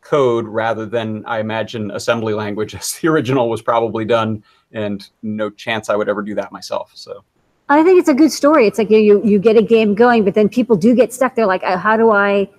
code 0.02 0.48
rather 0.48 0.86
than 0.86 1.26
I 1.26 1.40
imagine 1.40 1.92
assembly 1.92 2.34
language 2.34 2.76
as 2.80 2.94
the 2.94 3.08
original 3.08 3.50
was 3.50 3.62
probably 3.62 4.06
done, 4.06 4.44
and 4.72 5.08
no 5.22 5.50
chance 5.50 5.90
I 5.90 5.96
would 5.96 6.10
ever 6.10 6.22
do 6.22 6.36
that 6.36 6.52
myself. 6.52 6.92
So 6.94 7.24
I 7.70 7.84
think 7.84 8.00
it's 8.00 8.10
a 8.10 8.14
good 8.14 8.32
story. 8.32 8.68
It's 8.68 8.78
like 8.78 8.90
you 8.90 9.00
you, 9.00 9.24
you 9.24 9.40
get 9.40 9.58
a 9.58 9.62
game 9.62 9.96
going, 9.96 10.24
but 10.26 10.34
then 10.34 10.50
people 10.50 10.76
do 10.76 10.96
get 10.96 11.14
stuck. 11.14 11.36
They're 11.36 11.46
like, 11.46 11.64
"Uh, 11.64 11.78
how 11.78 11.98
do 11.98 12.12
I 12.12 12.50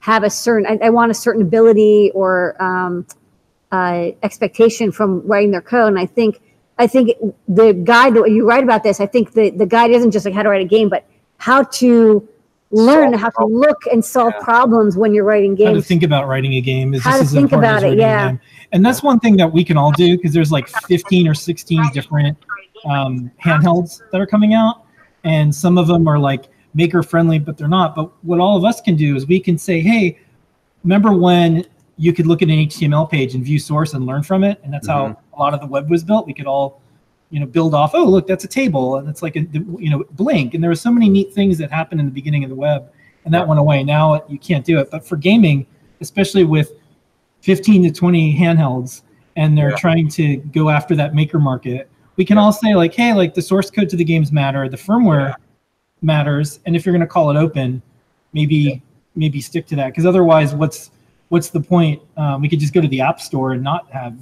have 0.00 0.22
a 0.22 0.30
certain? 0.30 0.66
I, 0.66 0.86
I 0.86 0.90
want 0.90 1.10
a 1.10 1.14
certain 1.14 1.42
ability 1.42 2.10
or 2.14 2.60
um, 2.62 3.06
uh, 3.72 4.10
expectation 4.22 4.92
from 4.92 5.26
writing 5.26 5.50
their 5.50 5.60
code. 5.60 5.88
And 5.88 5.98
I 5.98 6.06
think 6.06 6.40
I 6.78 6.86
think 6.86 7.10
the 7.46 7.74
guide 7.74 8.14
that 8.14 8.30
you 8.30 8.46
write 8.48 8.64
about 8.64 8.82
this, 8.82 9.00
I 9.00 9.06
think 9.06 9.32
the 9.32 9.50
the 9.50 9.66
guide 9.66 9.90
isn't 9.90 10.10
just 10.10 10.24
like 10.24 10.34
how 10.34 10.42
to 10.42 10.48
write 10.48 10.62
a 10.62 10.68
game, 10.68 10.88
but 10.88 11.04
how 11.38 11.62
to 11.64 12.26
learn 12.70 13.10
Solve 13.10 13.20
how 13.20 13.30
to 13.30 13.46
look 13.46 13.82
and 13.92 14.04
solve 14.04 14.32
Yeah. 14.38 14.44
problems 14.44 14.96
when 14.96 15.12
you're 15.12 15.24
writing 15.24 15.54
games. 15.54 15.68
How 15.68 15.74
to 15.74 15.82
think 15.82 16.02
about 16.02 16.28
writing 16.28 16.54
a 16.54 16.60
game 16.60 16.94
is 16.94 17.02
How 17.02 17.18
to 17.18 17.24
think 17.24 17.52
about 17.52 17.82
it, 17.82 17.98
yeah. 17.98 18.36
And 18.72 18.86
that's 18.86 19.02
one 19.02 19.18
thing 19.18 19.36
that 19.38 19.52
we 19.52 19.64
can 19.64 19.76
all 19.76 19.90
do 19.90 20.16
because 20.16 20.32
there's 20.32 20.52
like 20.52 20.68
15 20.68 21.26
or 21.26 21.34
16 21.34 21.90
different 21.92 22.38
um, 22.88 23.30
handhelds 23.44 24.02
that 24.12 24.20
are 24.20 24.26
coming 24.26 24.54
out, 24.54 24.84
and 25.24 25.52
some 25.54 25.78
of 25.78 25.88
them 25.88 26.06
are 26.06 26.18
like 26.18 26.46
maker 26.74 27.02
friendly, 27.02 27.38
but 27.38 27.56
they're 27.56 27.68
not. 27.68 27.96
But 27.96 28.10
what 28.22 28.38
all 28.38 28.56
of 28.56 28.64
us 28.64 28.80
can 28.80 28.94
do 28.94 29.16
is 29.16 29.26
we 29.26 29.40
can 29.40 29.58
say, 29.58 29.80
hey, 29.80 30.18
remember 30.84 31.12
when 31.12 31.66
you 32.00 32.14
could 32.14 32.26
look 32.26 32.40
at 32.40 32.48
an 32.48 32.56
HTML 32.56 33.08
page 33.10 33.34
and 33.34 33.44
view 33.44 33.58
source 33.58 33.92
and 33.92 34.06
learn 34.06 34.22
from 34.22 34.42
it, 34.42 34.58
and 34.64 34.72
that's 34.72 34.88
how 34.88 35.08
mm-hmm. 35.08 35.34
a 35.34 35.38
lot 35.38 35.52
of 35.52 35.60
the 35.60 35.66
web 35.66 35.90
was 35.90 36.02
built. 36.02 36.26
We 36.26 36.32
could 36.32 36.46
all 36.46 36.80
you 37.28 37.38
know 37.38 37.46
build 37.46 37.74
off 37.74 37.92
oh 37.94 38.02
look 38.02 38.26
that's 38.26 38.42
a 38.42 38.48
table 38.48 38.96
and 38.96 39.08
it's 39.08 39.22
like 39.22 39.36
a 39.36 39.42
you 39.78 39.88
know 39.88 40.02
blink 40.14 40.52
and 40.54 40.60
there 40.60 40.68
were 40.68 40.74
so 40.74 40.90
many 40.90 41.08
neat 41.08 41.32
things 41.32 41.56
that 41.58 41.70
happened 41.70 42.00
in 42.00 42.06
the 42.06 42.12
beginning 42.12 42.42
of 42.42 42.50
the 42.50 42.56
web 42.56 42.90
and 43.24 43.32
that 43.32 43.46
went 43.46 43.60
away. 43.60 43.84
Now 43.84 44.24
you 44.28 44.36
can't 44.36 44.64
do 44.64 44.80
it. 44.80 44.90
But 44.90 45.06
for 45.06 45.16
gaming 45.16 45.64
especially 46.00 46.42
with 46.42 46.72
15 47.42 47.84
to 47.84 47.92
20 47.92 48.36
handhelds 48.36 49.02
and 49.36 49.56
they're 49.56 49.70
Yeah. 49.70 49.76
trying 49.76 50.08
to 50.08 50.38
go 50.38 50.70
after 50.70 50.96
that 50.96 51.14
maker 51.14 51.38
market 51.38 51.88
we 52.16 52.24
can 52.24 52.36
all 52.36 52.52
say 52.52 52.74
like 52.74 52.94
hey 52.94 53.14
like 53.14 53.34
the 53.34 53.42
source 53.42 53.70
code 53.70 53.88
to 53.90 53.96
the 53.96 54.04
games 54.04 54.32
matter 54.32 54.68
the 54.68 54.76
firmware 54.76 55.34
matters 56.02 56.58
and 56.66 56.74
if 56.74 56.84
you're 56.84 56.92
going 56.92 57.00
to 57.00 57.06
call 57.06 57.30
it 57.30 57.36
open 57.36 57.80
maybe 58.32 58.82
maybe 59.14 59.40
stick 59.40 59.66
to 59.66 59.76
that. 59.76 59.88
Because 59.88 60.06
otherwise 60.06 60.54
what's 60.54 60.90
what's 61.30 61.48
the 61.48 61.60
point 61.60 62.02
um, 62.16 62.42
we 62.42 62.48
could 62.48 62.60
just 62.60 62.74
go 62.74 62.80
to 62.80 62.88
the 62.88 63.00
app 63.00 63.20
store 63.20 63.52
and 63.52 63.62
not 63.62 63.90
have 63.90 64.14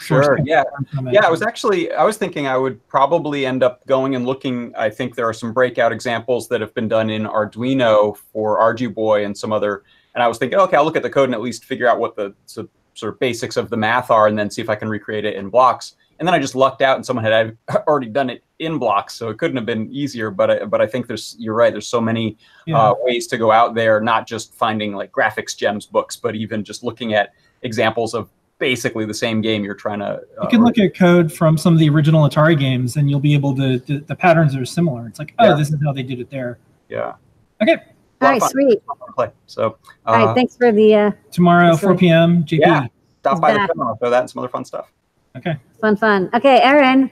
Sure, 0.00 0.38
yeah. 0.44 0.62
Yeah, 1.10 1.24
I 1.26 1.30
was 1.30 1.42
actually 1.42 1.90
I 1.92 2.04
was 2.04 2.16
thinking 2.16 2.46
I 2.46 2.56
would 2.56 2.86
probably 2.86 3.46
end 3.46 3.62
up 3.62 3.84
going 3.86 4.14
and 4.14 4.26
looking. 4.26 4.74
I 4.76 4.90
think 4.90 5.14
there 5.14 5.26
are 5.26 5.32
some 5.32 5.52
breakout 5.52 5.92
examples 5.92 6.48
that 6.48 6.60
have 6.60 6.74
been 6.74 6.88
done 6.88 7.08
in 7.08 7.24
Arduino 7.24 8.16
for 8.32 8.58
Arduboy 8.58 9.24
and 9.24 9.36
some 9.36 9.52
other. 9.52 9.84
And 10.14 10.22
I 10.22 10.28
was 10.28 10.38
thinking, 10.38 10.58
okay, 10.58 10.76
I'll 10.76 10.84
look 10.84 10.96
at 10.96 11.02
the 11.02 11.10
code 11.10 11.28
and 11.28 11.34
at 11.34 11.40
least 11.40 11.64
figure 11.64 11.88
out 11.88 11.98
what 11.98 12.14
the 12.14 12.34
so 12.46 12.68
sort 12.94 13.14
of 13.14 13.20
basics 13.20 13.56
of 13.56 13.70
the 13.70 13.76
math 13.76 14.10
are, 14.10 14.26
and 14.26 14.38
then 14.38 14.50
see 14.50 14.60
if 14.62 14.68
I 14.68 14.74
can 14.74 14.88
recreate 14.88 15.24
it 15.24 15.34
in 15.34 15.48
blocks. 15.48 15.96
And 16.18 16.26
then 16.26 16.34
I 16.34 16.38
just 16.38 16.54
lucked 16.54 16.82
out, 16.82 16.96
and 16.96 17.04
someone 17.04 17.24
had 17.24 17.56
already 17.88 18.08
done 18.08 18.30
it 18.30 18.44
in 18.58 18.78
blocks, 18.78 19.14
so 19.14 19.28
it 19.28 19.38
couldn't 19.38 19.56
have 19.56 19.66
been 19.66 19.92
easier. 19.92 20.30
But 20.30 20.50
I, 20.50 20.64
but 20.64 20.80
I 20.80 20.86
think 20.86 21.06
there's 21.06 21.36
you're 21.38 21.54
right. 21.54 21.72
There's 21.72 21.86
so 21.86 22.00
many 22.00 22.36
Yeah. 22.66 22.78
uh, 22.78 22.94
ways 23.00 23.26
to 23.28 23.38
go 23.38 23.52
out 23.52 23.74
there, 23.74 24.00
not 24.00 24.26
just 24.26 24.54
finding 24.54 24.94
like 24.94 25.12
graphics 25.12 25.56
gems 25.56 25.86
books, 25.86 26.16
but 26.16 26.34
even 26.34 26.64
just 26.64 26.82
looking 26.82 27.14
at 27.14 27.32
examples 27.62 28.14
of 28.14 28.30
basically 28.58 29.04
the 29.04 29.12
same 29.14 29.42
game 29.42 29.62
you're 29.64 29.74
trying 29.74 29.98
to. 29.98 30.06
Uh, 30.38 30.42
you 30.42 30.48
can 30.48 30.64
look 30.64 30.78
at 30.78 30.94
code 30.96 31.30
from 31.30 31.58
some 31.58 31.74
of 31.74 31.78
the 31.78 31.88
original 31.90 32.26
Atari 32.28 32.58
games, 32.58 32.96
and 32.96 33.10
you'll 33.10 33.20
be 33.20 33.34
able 33.34 33.54
to. 33.56 33.78
The, 33.80 33.98
the 33.98 34.16
patterns 34.16 34.56
are 34.56 34.64
similar. 34.64 35.06
It's 35.06 35.18
like, 35.18 35.34
oh, 35.38 35.50
Yeah. 35.50 35.54
this 35.54 35.68
is 35.70 35.76
how 35.84 35.92
they 35.92 36.02
did 36.02 36.20
it 36.20 36.30
there. 36.30 36.58
yeah. 36.88 37.14
Okay, 37.62 37.72
A 37.72 37.76
lot 37.76 37.82
All 38.22 38.28
of 38.28 38.32
right, 38.32 38.40
fun. 38.40 38.50
sweet. 38.50 38.82
Play. 39.14 39.30
So 39.46 39.78
uh, 40.06 40.10
All 40.10 40.26
right, 40.26 40.34
thanks 40.34 40.56
for 40.56 40.72
the 40.72 40.94
uh, 40.94 41.10
tomorrow, 41.30 41.70
That's 41.70 41.80
4 41.82 41.96
p.m. 41.96 42.44
JP. 42.44 42.58
Yeah. 42.60 42.86
stop 43.20 43.40
by 43.40 43.52
the 43.52 43.58
back. 43.60 43.70
show. 43.74 43.82
I'll 43.82 43.96
throw 43.96 44.10
that 44.10 44.20
and 44.20 44.30
some 44.30 44.40
other 44.40 44.48
fun 44.50 44.64
stuff. 44.64 44.92
Okay. 45.36 45.56
fun, 45.80 45.96
fun. 45.96 46.28
Okay, 46.34 46.60
Erin. 46.62 47.10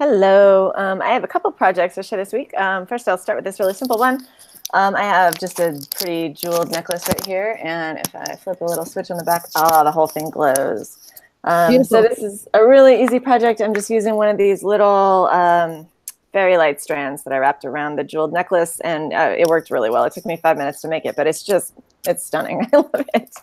Hello. 0.00 0.72
Um, 0.76 1.02
I 1.02 1.08
have 1.08 1.24
a 1.24 1.26
couple 1.26 1.52
projects 1.52 1.96
to 1.96 2.02
share 2.02 2.16
this 2.18 2.32
week. 2.32 2.54
Um, 2.56 2.86
first, 2.86 3.06
I'll 3.06 3.18
start 3.18 3.36
with 3.36 3.44
this 3.44 3.60
really 3.60 3.74
simple 3.74 3.98
one. 3.98 4.26
Um, 4.72 4.96
I 4.96 5.02
have 5.02 5.38
just 5.38 5.60
a 5.60 5.78
pretty 5.94 6.30
jeweled 6.30 6.70
necklace 6.70 7.06
right 7.06 7.26
here, 7.26 7.58
and 7.62 7.98
if 7.98 8.14
I 8.14 8.34
flip 8.36 8.62
a 8.62 8.64
little 8.64 8.86
switch 8.86 9.10
on 9.10 9.18
the 9.18 9.24
back, 9.24 9.44
oh, 9.56 9.84
the 9.84 9.92
whole 9.92 10.06
thing 10.06 10.30
glows. 10.30 10.96
Um, 11.44 11.84
so 11.84 12.00
this 12.00 12.16
is 12.20 12.48
a 12.54 12.66
really 12.66 13.02
easy 13.02 13.20
project. 13.20 13.60
I'm 13.60 13.74
just 13.74 13.90
using 13.90 14.14
one 14.14 14.28
of 14.28 14.38
these 14.38 14.62
little 14.62 15.28
um, 15.30 15.86
very 16.32 16.56
light 16.56 16.80
strands 16.80 17.22
that 17.24 17.34
I 17.34 17.36
wrapped 17.36 17.66
around 17.66 17.96
the 17.96 18.04
jeweled 18.04 18.32
necklace, 18.32 18.80
and 18.80 19.12
uh, 19.12 19.34
it 19.36 19.48
worked 19.48 19.70
really 19.70 19.90
well. 19.90 20.04
It 20.04 20.14
took 20.14 20.24
me 20.24 20.38
five 20.38 20.56
minutes 20.56 20.80
to 20.80 20.88
make 20.88 21.04
it, 21.04 21.14
but 21.14 21.26
it's 21.26 21.42
just 21.42 21.74
it's 22.08 22.24
stunning. 22.24 22.66
I 22.72 22.76
love 22.78 23.04
it. 23.12 23.34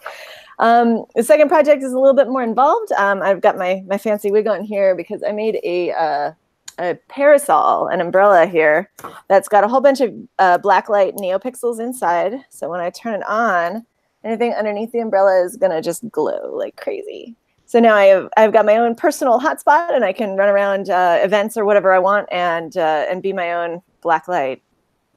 Um, 0.57 1.05
the 1.13 1.21
second 1.21 1.49
project 1.49 1.83
is 1.83 1.93
a 1.93 1.99
little 1.99 2.15
bit 2.15 2.29
more 2.29 2.41
involved. 2.41 2.91
Um, 2.93 3.21
I've 3.21 3.41
got 3.41 3.59
my 3.59 3.83
my 3.85 3.99
fancy 3.99 4.31
wig 4.31 4.47
on 4.47 4.63
here 4.63 4.95
because 4.95 5.21
I 5.21 5.33
made 5.33 5.59
a 5.63 5.91
uh, 5.91 6.31
a 6.77 6.95
parasol, 7.09 7.87
an 7.87 8.01
umbrella 8.01 8.45
here 8.45 8.89
that's 9.27 9.47
got 9.49 9.63
a 9.63 9.67
whole 9.67 9.81
bunch 9.81 10.01
of 10.01 10.13
uh, 10.39 10.57
black 10.57 10.89
light 10.89 11.15
neopixels 11.15 11.79
inside. 11.79 12.35
So 12.49 12.69
when 12.69 12.79
I 12.79 12.89
turn 12.89 13.15
it 13.15 13.27
on, 13.27 13.85
anything 14.23 14.53
underneath 14.53 14.91
the 14.91 14.99
umbrella 14.99 15.43
is 15.43 15.57
gonna 15.57 15.81
just 15.81 16.09
glow 16.11 16.55
like 16.55 16.75
crazy. 16.75 17.35
So 17.65 17.79
now 17.79 17.95
I 17.95 18.05
have 18.05 18.29
I've 18.37 18.53
got 18.53 18.65
my 18.65 18.77
own 18.77 18.95
personal 18.95 19.39
hotspot, 19.39 19.93
and 19.93 20.05
I 20.05 20.13
can 20.13 20.37
run 20.37 20.49
around 20.49 20.89
uh, 20.89 21.19
events 21.21 21.57
or 21.57 21.65
whatever 21.65 21.91
I 21.93 21.99
want, 21.99 22.27
and 22.31 22.75
uh, 22.77 23.05
and 23.09 23.21
be 23.21 23.33
my 23.33 23.53
own 23.53 23.81
black 24.01 24.27
light. 24.27 24.61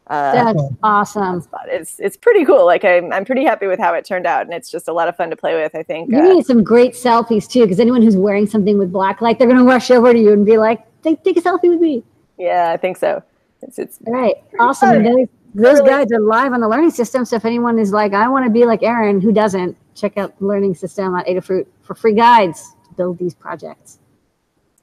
Uh, 0.09 0.33
That's 0.33 0.63
awesome. 0.83 1.43
hotspot. 1.43 1.67
It's 1.69 2.01
it's 2.01 2.17
pretty 2.17 2.45
cool. 2.45 2.67
Like 2.67 2.85
I'm 2.85 3.13
I'm 3.13 3.25
pretty 3.25 3.45
happy 3.45 3.69
with 3.69 3.79
how 3.79 3.95
it 3.95 4.05
turned 4.05 4.27
out, 4.27 4.43
and 4.47 4.53
it's 4.53 4.69
just 4.69 4.89
a 4.89 4.93
lot 4.93 5.07
of 5.07 5.17
fun 5.17 5.31
to 5.31 5.37
play 5.37 5.55
with. 5.55 5.77
I 5.77 5.85
think. 5.85 6.11
You 6.11 6.19
Uh, 6.19 6.33
need 6.35 6.47
some 6.47 6.65
great 6.65 6.95
selfies 6.95 7.49
too, 7.49 7.61
because 7.63 7.79
anyone 7.79 8.03
who's 8.03 8.17
wearing 8.17 8.49
something 8.49 8.79
with 8.79 8.91
black 8.91 9.21
light, 9.21 9.39
they're 9.39 9.47
gonna 9.47 9.63
rush 9.63 9.89
over 9.93 10.13
to 10.13 10.19
you 10.19 10.33
and 10.33 10.45
be 10.45 10.59
like, 10.59 10.85
"Take, 11.03 11.23
take 11.25 11.37
a 11.37 11.41
selfie 11.41 11.69
with 11.69 11.81
me." 11.81 12.03
yeah, 12.39 12.71
I 12.73 12.77
think 12.77 12.97
so. 12.97 13.23
It's 13.63 13.79
it's 13.79 13.99
All 14.07 14.13
right, 14.13 14.37
awesome. 14.59 15.05
And 15.05 15.07
those, 15.07 15.29
those 15.55 15.81
guides 15.83 16.13
are 16.13 16.21
live 16.21 16.53
on 16.53 16.61
the 16.61 16.69
Learning 16.69 16.91
System. 16.91 17.25
So 17.25 17.37
if 17.37 17.45
anyone 17.45 17.79
is 17.79 17.93
like, 17.93 18.15
"I 18.15 18.29
want 18.29 18.45
to 18.47 18.51
be 18.51 18.65
like 18.65 18.83
Erin," 18.83 19.21
who 19.21 19.33
doesn't, 19.33 19.77
check 19.95 20.17
out 20.17 20.39
the 20.39 20.47
Learning 20.47 20.75
System 20.75 21.15
on 21.15 21.25
Adafruit 21.25 21.67
for 21.83 21.95
free 21.95 22.15
guides 22.15 22.75
to 22.89 22.95
build 22.95 23.19
these 23.19 23.35
projects. 23.35 23.99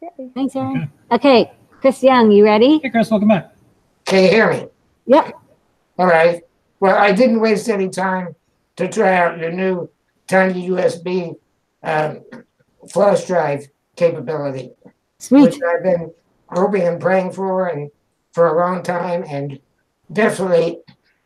Yay. 0.01 0.29
Thanks, 0.35 0.55
Erin. 0.55 0.89
Okay, 1.11 1.51
Chris 1.81 2.03
Young, 2.03 2.31
you 2.31 2.43
ready? 2.43 2.79
Hey, 2.79 2.89
Chris, 2.89 3.09
welcome 3.09 3.29
back. 3.29 3.55
Can 4.05 4.23
you 4.23 4.29
hear 4.29 4.51
me? 4.51 4.67
Yep. 5.07 5.33
All 5.97 6.05
right. 6.05 6.43
Well, 6.79 6.95
I 6.95 7.11
didn't 7.11 7.39
waste 7.39 7.69
any 7.69 7.89
time 7.89 8.35
to 8.75 8.87
try 8.87 9.15
out 9.15 9.39
your 9.39 9.51
new 9.51 9.89
tiny 10.27 10.69
USB 10.69 11.35
um, 11.83 12.23
flash 12.89 13.25
drive 13.25 13.67
capability, 13.95 14.71
Sweet. 15.19 15.41
which 15.41 15.61
I've 15.63 15.83
been 15.83 16.13
hoping 16.49 16.83
and 16.83 17.01
praying 17.01 17.31
for 17.31 17.67
and 17.67 17.89
for 18.33 18.47
a 18.47 18.57
long 18.57 18.83
time, 18.83 19.23
and 19.27 19.59
definitely 20.13 20.79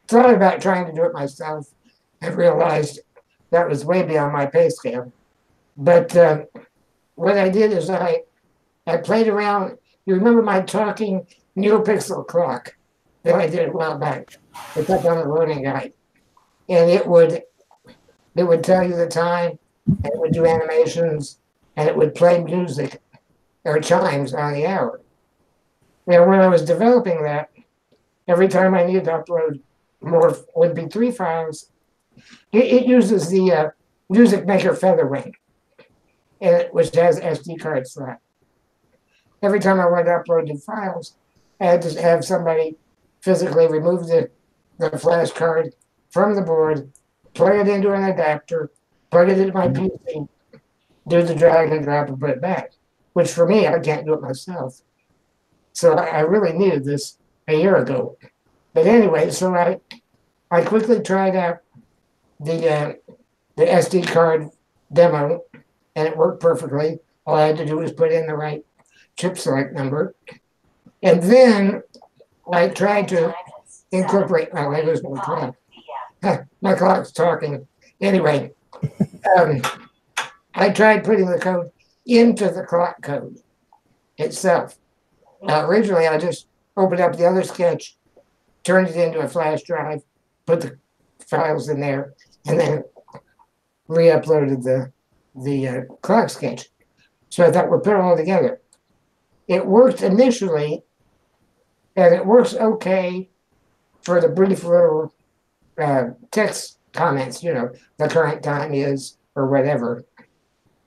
thought 0.08 0.34
about 0.34 0.62
trying 0.62 0.86
to 0.86 0.94
do 0.94 1.04
it 1.04 1.14
myself. 1.14 1.70
I 2.22 2.30
realized 2.30 3.02
that 3.50 3.68
was 3.68 3.84
way 3.84 4.04
beyond 4.04 4.34
my 4.34 4.46
pay 4.46 4.70
scale. 4.70 5.12
But 5.78 6.16
um, 6.16 6.46
what 7.16 7.38
I 7.38 7.50
did 7.50 7.72
is 7.74 7.90
I 7.90 8.22
I 8.88 8.98
played 8.98 9.28
around. 9.28 9.78
You 10.06 10.16
remember 10.16 10.42
my 10.42 10.62
talking 10.62 11.28
NeoPixel 11.58 12.28
clock 12.28 12.76
that 13.24 13.36
I 13.36 13.48
did 13.48 13.70
a 13.70 13.72
while 13.72 13.98
back? 13.98 14.38
It's 14.76 14.90
up 14.90 15.06
on 15.06 15.18
the 15.18 15.30
learning 15.30 15.64
guide, 15.64 15.94
and 16.70 16.90
it 16.90 17.06
would 17.06 17.44
it 18.36 18.44
would 18.44 18.64
tell 18.64 18.88
you 18.88 18.96
the 18.96 19.08
time, 19.08 19.60
and 19.86 20.06
it 20.06 20.18
would 20.20 20.32
do 20.32 20.46
animations, 20.46 21.40
and 21.76 21.90
it 21.90 21.96
would 21.96 22.16
play 22.16 22.42
music 22.42 23.02
or 23.64 23.80
chimes 23.80 24.34
on 24.34 24.54
the 24.54 24.66
hour. 24.66 25.02
Now, 26.08 26.28
when 26.28 26.40
I 26.40 26.48
was 26.48 26.64
developing 26.64 27.24
that, 27.24 27.50
every 28.28 28.48
time 28.48 28.74
I 28.74 28.86
needed 28.86 29.06
to 29.06 29.12
upload 29.12 29.62
more 30.02 30.36
would 30.56 30.76
be 30.76 30.88
three 30.88 31.12
files. 31.12 31.70
It, 32.52 32.66
it 32.66 32.86
uses 32.86 33.30
the 33.30 33.52
uh, 33.52 33.70
Music 34.10 34.46
Maker 34.46 34.76
it, 36.42 36.74
which 36.74 36.96
has 36.96 37.20
SD 37.20 37.60
card 37.60 37.88
slot. 37.88 38.20
Every 39.44 39.60
time 39.60 39.80
I 39.80 39.88
wanted 39.88 40.06
to 40.06 40.24
upload 40.24 40.46
new 40.46 40.58
files, 40.58 41.16
I 41.60 41.66
had 41.66 41.82
to 41.84 42.02
have 42.02 42.26
somebody 42.26 42.78
physically 43.22 43.68
remove 43.68 44.08
the, 44.08 44.30
the 44.80 44.98
flash 44.98 45.32
card 45.32 45.76
from 46.10 46.36
the 46.36 46.42
board, 46.42 46.92
plug 47.34 47.56
it 47.56 47.68
into 47.68 47.94
an 47.94 48.04
adapter, 48.04 48.72
plug 49.12 49.30
it 49.30 49.38
into 49.38 49.54
my 49.54 49.68
PC, 49.68 50.28
do 51.08 51.24
the 51.24 51.36
drag 51.36 51.72
and 51.72 51.86
drop 51.86 52.10
and 52.10 52.20
put 52.20 52.32
it 52.32 52.42
back. 52.42 52.72
Which 53.14 53.32
for 53.32 53.48
me, 53.48 53.68
I 53.68 53.80
can't 53.80 54.06
do 54.06 54.14
it 54.14 54.22
myself. 54.22 54.82
So 55.74 55.94
I, 55.94 56.06
I 56.06 56.20
really 56.22 56.58
needed 56.58 56.86
this 56.86 57.18
a 57.48 57.56
year 57.56 57.76
ago. 57.76 58.18
But 58.74 58.88
anyway, 58.88 59.30
so 59.32 59.54
I 59.56 59.80
I 60.50 60.62
quickly 60.64 61.02
tried 61.02 61.36
out 61.36 61.60
the 62.40 62.70
uh, 62.70 62.94
the 63.56 63.66
SD 63.66 64.08
card 64.08 64.50
demo, 64.92 65.44
and 65.96 66.08
it 66.08 66.18
worked 66.18 66.42
perfectly. 66.42 67.00
All 67.26 67.36
I 67.36 67.48
had 67.48 67.58
to 67.58 67.66
do 67.66 67.78
was 67.78 67.92
put 67.92 68.12
in 68.12 68.28
the 68.28 68.36
right 68.36 68.66
chip 69.18 69.38
select 69.38 69.74
number, 69.74 70.16
and 71.04 71.22
then 71.22 71.84
I 72.52 72.70
tried 72.70 73.08
to 73.10 73.34
incorporate. 73.92 74.50
Oh, 74.54 74.70
wait, 74.70 74.86
there's 74.86 75.04
my 75.04 75.20
clock. 75.22 75.56
My 76.62 76.76
clock's 76.76 77.12
talking. 77.12 77.68
Anyway, 78.00 78.52
um, 79.38 79.62
I 80.54 80.70
tried 80.70 81.04
putting 81.04 81.26
the 81.26 81.40
code 81.40 81.71
into 82.06 82.50
the 82.50 82.64
clock 82.64 83.02
code 83.02 83.40
itself. 84.18 84.78
Uh, 85.48 85.66
originally, 85.68 86.08
I 86.08 86.18
just 86.18 86.48
opened 86.78 87.02
up 87.02 87.16
the 87.16 87.26
other 87.26 87.44
sketch, 87.44 87.98
turned 88.64 88.90
it 88.90 88.96
into 88.96 89.20
a 89.20 89.28
flash 89.28 89.64
drive, 89.64 90.04
put 90.46 90.62
the 90.62 90.78
files 91.26 91.70
in 91.70 91.80
there, 91.80 92.14
and 92.46 92.60
then 92.60 92.84
re-uploaded 93.88 94.64
the 94.64 94.92
the 95.36 95.68
uh, 95.68 95.82
clock 96.02 96.30
sketch. 96.30 96.70
So 97.30 97.46
I 97.46 97.52
thought 97.52 97.70
we'll 97.70 97.80
put 97.80 97.96
it 97.96 98.02
all 98.02 98.18
together. 98.18 98.60
It 99.48 99.66
worked 99.66 100.02
initially, 100.02 100.84
and 101.96 102.14
it 102.14 102.26
works 102.26 102.54
okay 102.54 103.30
for 104.02 104.20
the 104.20 104.28
brief 104.28 104.64
little 104.64 105.14
uh, 105.78 106.10
text 106.32 106.80
comments. 106.94 107.42
You 107.42 107.54
know, 107.54 107.72
the 107.98 108.10
current 108.10 108.44
time 108.44 108.74
is 108.74 109.18
or 109.36 109.48
whatever. 109.48 110.06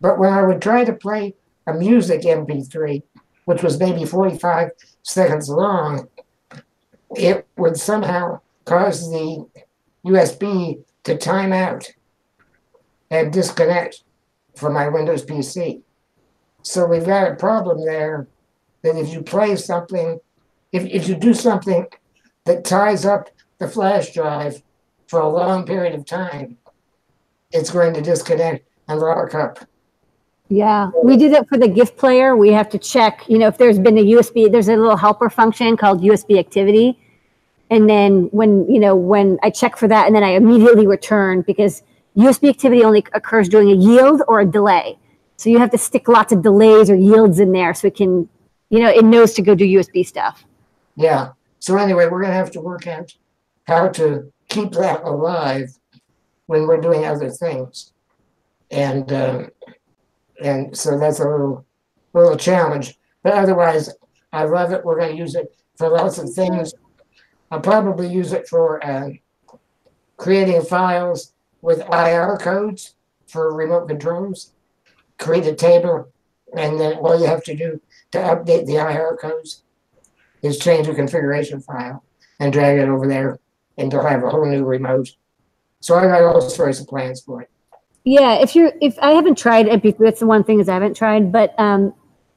But 0.04 0.18
when 0.18 0.34
I 0.34 0.42
would 0.42 0.60
try 0.60 0.84
to 0.84 0.92
play 0.92 1.34
a 1.66 1.72
music 1.72 2.24
MP3, 2.24 3.02
which 3.46 3.62
was 3.62 3.80
maybe 3.80 4.04
45 4.04 4.72
seconds 5.02 5.48
long, 5.48 6.08
it 7.16 7.46
would 7.56 7.78
somehow 7.78 8.40
cause 8.66 9.10
the 9.10 9.46
USB 10.04 10.84
to 11.04 11.16
time 11.16 11.54
out 11.54 11.88
and 13.10 13.32
disconnect 13.32 14.04
from 14.54 14.74
my 14.74 14.88
Windows 14.88 15.24
PC. 15.24 15.80
So 16.60 16.84
we've 16.84 17.06
got 17.06 17.32
a 17.32 17.36
problem 17.36 17.86
there 17.86 18.28
that 18.82 18.98
if 18.98 19.10
you 19.10 19.22
play 19.22 19.56
something, 19.56 20.20
if, 20.70 20.84
if 20.84 21.08
you 21.08 21.14
do 21.14 21.32
something 21.32 21.86
that 22.44 22.66
ties 22.66 23.06
up 23.06 23.30
the 23.56 23.68
flash 23.68 24.12
drive 24.12 24.62
for 25.06 25.20
a 25.20 25.28
long 25.30 25.64
period 25.64 25.94
of 25.94 26.04
time, 26.04 26.58
it's 27.52 27.70
going 27.70 27.94
to 27.94 28.02
disconnect 28.02 28.68
and 28.86 29.00
lock 29.00 29.34
up. 29.34 29.66
Yeah, 30.48 30.90
we 31.02 31.16
do 31.16 31.30
that 31.30 31.48
for 31.48 31.56
the 31.56 31.68
gift 31.68 31.96
player. 31.96 32.36
We 32.36 32.50
have 32.52 32.68
to 32.70 32.78
check, 32.78 33.24
you 33.28 33.38
know, 33.38 33.48
if 33.48 33.56
there's 33.56 33.78
been 33.78 33.96
a 33.96 34.04
USB, 34.04 34.50
there's 34.50 34.68
a 34.68 34.76
little 34.76 34.96
helper 34.96 35.30
function 35.30 35.76
called 35.76 36.02
USB 36.02 36.38
activity. 36.38 36.98
And 37.70 37.88
then 37.88 38.24
when, 38.30 38.70
you 38.70 38.78
know, 38.78 38.94
when 38.94 39.38
I 39.42 39.50
check 39.50 39.76
for 39.76 39.88
that 39.88 40.06
and 40.06 40.14
then 40.14 40.22
I 40.22 40.30
immediately 40.30 40.86
return 40.86 41.42
because 41.42 41.82
USB 42.16 42.50
activity 42.50 42.84
only 42.84 43.04
occurs 43.14 43.48
during 43.48 43.70
a 43.70 43.74
yield 43.74 44.22
or 44.28 44.40
a 44.40 44.44
delay. 44.44 44.98
So 45.36 45.48
you 45.48 45.58
have 45.58 45.70
to 45.70 45.78
stick 45.78 46.08
lots 46.08 46.32
of 46.32 46.42
delays 46.42 46.90
or 46.90 46.94
yields 46.94 47.40
in 47.40 47.52
there 47.52 47.72
so 47.74 47.88
it 47.88 47.96
can, 47.96 48.28
you 48.68 48.80
know, 48.80 48.90
it 48.90 49.04
knows 49.04 49.32
to 49.34 49.42
go 49.42 49.54
do 49.54 49.64
USB 49.64 50.06
stuff. 50.06 50.44
Yeah. 50.94 51.32
So 51.58 51.76
anyway, 51.78 52.06
we're 52.06 52.22
gonna 52.22 52.34
have 52.34 52.50
to 52.52 52.60
work 52.60 52.86
out 52.86 53.14
how 53.66 53.88
to 53.88 54.30
keep 54.48 54.72
that 54.72 55.02
alive 55.02 55.76
when 56.46 56.66
we're 56.66 56.80
doing 56.80 57.06
other 57.06 57.30
things. 57.30 57.92
and 58.70 59.12
um, 59.12 59.50
and 60.42 60.76
so 60.76 60.98
that's 60.98 61.20
a 61.20 61.28
little 61.28 61.64
little 62.12 62.36
challenge. 62.36 62.98
But 63.22 63.34
otherwise, 63.34 63.90
I 64.32 64.44
love 64.44 64.72
it. 64.72 64.84
We're 64.84 64.98
going 64.98 65.12
to 65.12 65.18
use 65.18 65.34
it 65.34 65.54
for 65.76 65.88
lots 65.88 66.18
of 66.18 66.32
things. 66.32 66.74
I'll 67.50 67.60
probably 67.60 68.08
use 68.08 68.32
it 68.32 68.48
for 68.48 68.84
uh, 68.84 69.10
creating 70.16 70.62
files 70.62 71.32
with 71.62 71.80
IR 71.90 72.38
codes 72.38 72.94
for 73.26 73.54
remote 73.54 73.88
controls. 73.88 74.52
Create 75.18 75.46
a 75.46 75.54
table, 75.54 76.12
and 76.56 76.80
then 76.80 76.94
all 76.98 77.18
you 77.18 77.26
have 77.26 77.44
to 77.44 77.54
do 77.54 77.80
to 78.12 78.18
update 78.18 78.66
the 78.66 78.76
IR 78.76 79.16
codes 79.20 79.62
is 80.42 80.58
change 80.58 80.86
the 80.86 80.94
configuration 80.94 81.60
file 81.60 82.04
and 82.40 82.52
drag 82.52 82.78
it 82.78 82.88
over 82.88 83.06
there, 83.06 83.38
and 83.78 83.92
you'll 83.92 84.06
have 84.06 84.22
a 84.22 84.30
whole 84.30 84.46
new 84.46 84.64
remote. 84.64 85.10
So 85.80 85.94
I 85.94 86.06
got 86.06 86.22
all 86.22 86.40
sorts 86.40 86.80
of 86.80 86.88
plans 86.88 87.20
for 87.20 87.42
it. 87.42 87.50
Yeah, 88.04 88.34
if 88.34 88.54
you're 88.54 88.72
if 88.80 88.98
I 89.00 89.12
haven't 89.12 89.36
tried 89.38 89.66
MP3, 89.66 89.96
that's 89.98 90.20
the 90.20 90.26
one 90.26 90.44
thing 90.44 90.60
is 90.60 90.68
I 90.68 90.74
haven't 90.74 90.94
tried, 90.96 91.32
but 91.32 91.58
um, 91.58 91.94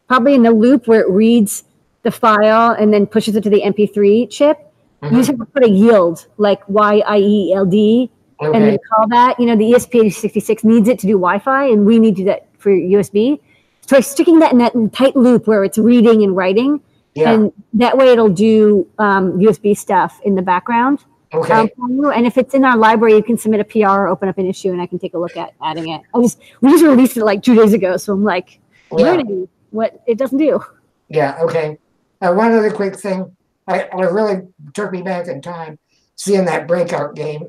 probably 0.08 0.34
in 0.34 0.44
the 0.44 0.52
loop 0.52 0.88
where 0.88 1.02
it 1.02 1.10
reads 1.10 1.64
the 2.04 2.12
file 2.12 2.72
and 2.72 2.94
then 2.94 3.06
pushes 3.06 3.36
it 3.36 3.44
to 3.44 3.50
the 3.50 3.62
MP3 3.62 4.30
chip, 4.32 4.58
you 5.04 5.10
just 5.12 5.28
have 5.30 5.40
to 5.40 5.46
put 5.46 5.64
a 5.66 5.70
yield 5.70 6.26
like 6.38 6.62
Y 6.70 7.00
I 7.06 7.18
E 7.20 7.54
L 7.54 7.66
D 7.66 8.10
and 8.40 8.54
then 8.64 8.78
call 8.90 9.08
that. 9.10 9.40
You 9.40 9.46
know, 9.48 9.56
the 9.58 9.66
E 9.66 9.74
ESP86 9.74 10.64
needs 10.64 10.88
it 10.88 11.00
to 11.00 11.08
do 11.08 11.14
Wi-Fi, 11.14 11.66
and 11.66 11.86
we 11.86 12.00
need 12.00 12.16
to 12.16 12.22
do 12.22 12.26
that 12.26 12.48
for 12.60 12.72
USB. 12.72 13.40
So 13.82 14.00
sticking 14.00 14.40
that 14.40 14.52
in 14.54 14.58
that 14.60 14.74
tight 14.94 15.16
loop 15.16 15.48
where 15.48 15.64
it's 15.64 15.78
reading 15.78 16.24
and 16.24 16.36
writing, 16.36 16.82
Yeah. 17.16 17.34
and 17.34 17.54
that 17.74 17.98
way 17.98 18.10
it'll 18.10 18.30
do 18.30 18.88
um, 19.00 19.40
USB 19.40 19.76
stuff 19.78 20.20
in 20.24 20.36
the 20.36 20.42
background. 20.42 21.04
Okay. 21.34 21.72
Um, 21.82 22.06
and 22.06 22.26
if 22.26 22.38
it's 22.38 22.54
in 22.54 22.64
our 22.64 22.78
library, 22.78 23.16
you 23.16 23.24
can 23.24 23.38
submit 23.38 23.60
a 23.60 23.66
PR 23.66 23.88
or 23.88 24.08
open 24.08 24.30
up 24.30 24.38
an 24.38 24.48
issue, 24.48 24.72
and 24.72 24.82
I 24.82 24.88
can 24.88 24.98
take 24.98 25.14
a 25.14 25.20
look 25.20 25.36
at 25.36 25.54
adding 25.62 25.90
it. 25.90 26.02
I 26.16 26.22
just 26.22 26.40
we 26.62 26.72
just 26.72 26.84
released 26.84 27.18
it 27.18 27.24
like 27.24 27.44
two 27.44 27.56
days 27.56 27.74
ago, 27.74 27.98
so 27.98 28.14
I'm 28.14 28.24
like 28.24 28.60
yeah. 28.92 28.98
learning 28.98 29.50
what 29.72 30.02
it 30.08 30.18
doesn't 30.18 30.38
do. 30.38 30.64
Yeah, 31.10 31.38
okay. 31.42 31.78
Uh, 32.22 32.34
one 32.34 32.52
other 32.52 32.72
quick 32.72 32.96
thing. 32.96 33.36
I, 33.68 33.84
I 33.84 34.02
really 34.04 34.48
took 34.74 34.92
me 34.92 35.02
back 35.02 35.28
in 35.28 35.42
time 35.42 35.78
seeing 36.16 36.46
that 36.46 36.68
breakout 36.68 37.16
game. 37.16 37.48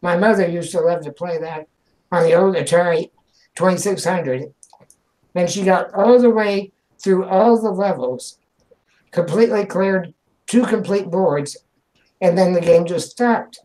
My 0.00 0.16
mother 0.16 0.48
used 0.48 0.72
to 0.72 0.80
love 0.80 1.02
to 1.02 1.12
play 1.12 1.38
that 1.38 1.66
on 2.10 2.24
the 2.24 2.34
old 2.34 2.54
Atari 2.54 3.10
2600. 3.56 4.52
And 5.34 5.50
she 5.50 5.64
got 5.64 5.92
all 5.94 6.20
the 6.20 6.30
way 6.30 6.72
through 7.02 7.24
all 7.24 7.60
the 7.60 7.70
levels, 7.70 8.38
completely 9.10 9.64
cleared 9.64 10.14
two 10.46 10.64
complete 10.66 11.10
boards, 11.10 11.56
and 12.22 12.38
then 12.38 12.54
the 12.54 12.60
game 12.60 12.86
just 12.86 13.10
stopped. 13.10 13.58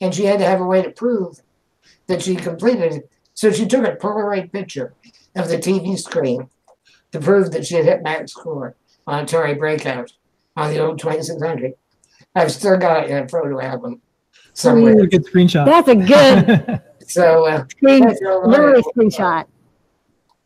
And 0.00 0.12
she 0.12 0.24
had 0.24 0.40
to 0.40 0.44
have 0.44 0.60
a 0.60 0.66
way 0.66 0.82
to 0.82 0.90
prove 0.90 1.40
that 2.08 2.22
she 2.22 2.34
completed 2.34 2.92
it. 2.92 3.10
So 3.34 3.52
she 3.52 3.66
took 3.66 3.86
a 3.86 3.94
Polaroid 3.94 4.50
picture 4.50 4.94
of 5.36 5.48
the 5.48 5.58
TV 5.58 5.96
screen 5.96 6.48
to 7.12 7.20
prove 7.20 7.52
that 7.52 7.64
she 7.64 7.76
had 7.76 7.84
hit 7.84 8.02
max 8.02 8.32
score 8.32 8.74
on 9.06 9.26
Atari 9.26 9.56
Breakout 9.56 10.12
on 10.56 10.70
the 10.70 10.80
old 10.84 10.98
2600. 10.98 11.74
I've 12.34 12.50
still 12.50 12.76
got 12.78 13.04
it 13.04 13.10
in 13.10 13.18
a 13.24 13.28
photo 13.28 13.60
album 13.60 14.00
somewhere. 14.54 14.98
a 14.98 15.06
good 15.06 15.26
screenshot. 15.26 15.66
That's 15.66 15.88
a 15.88 15.94
good 15.94 16.82
So, 17.08 17.46
uh, 17.46 17.66
screen, 17.68 18.06
that's 18.06 18.22
all 18.24 18.48
literally 18.48 18.82
screenshot. 18.82 19.44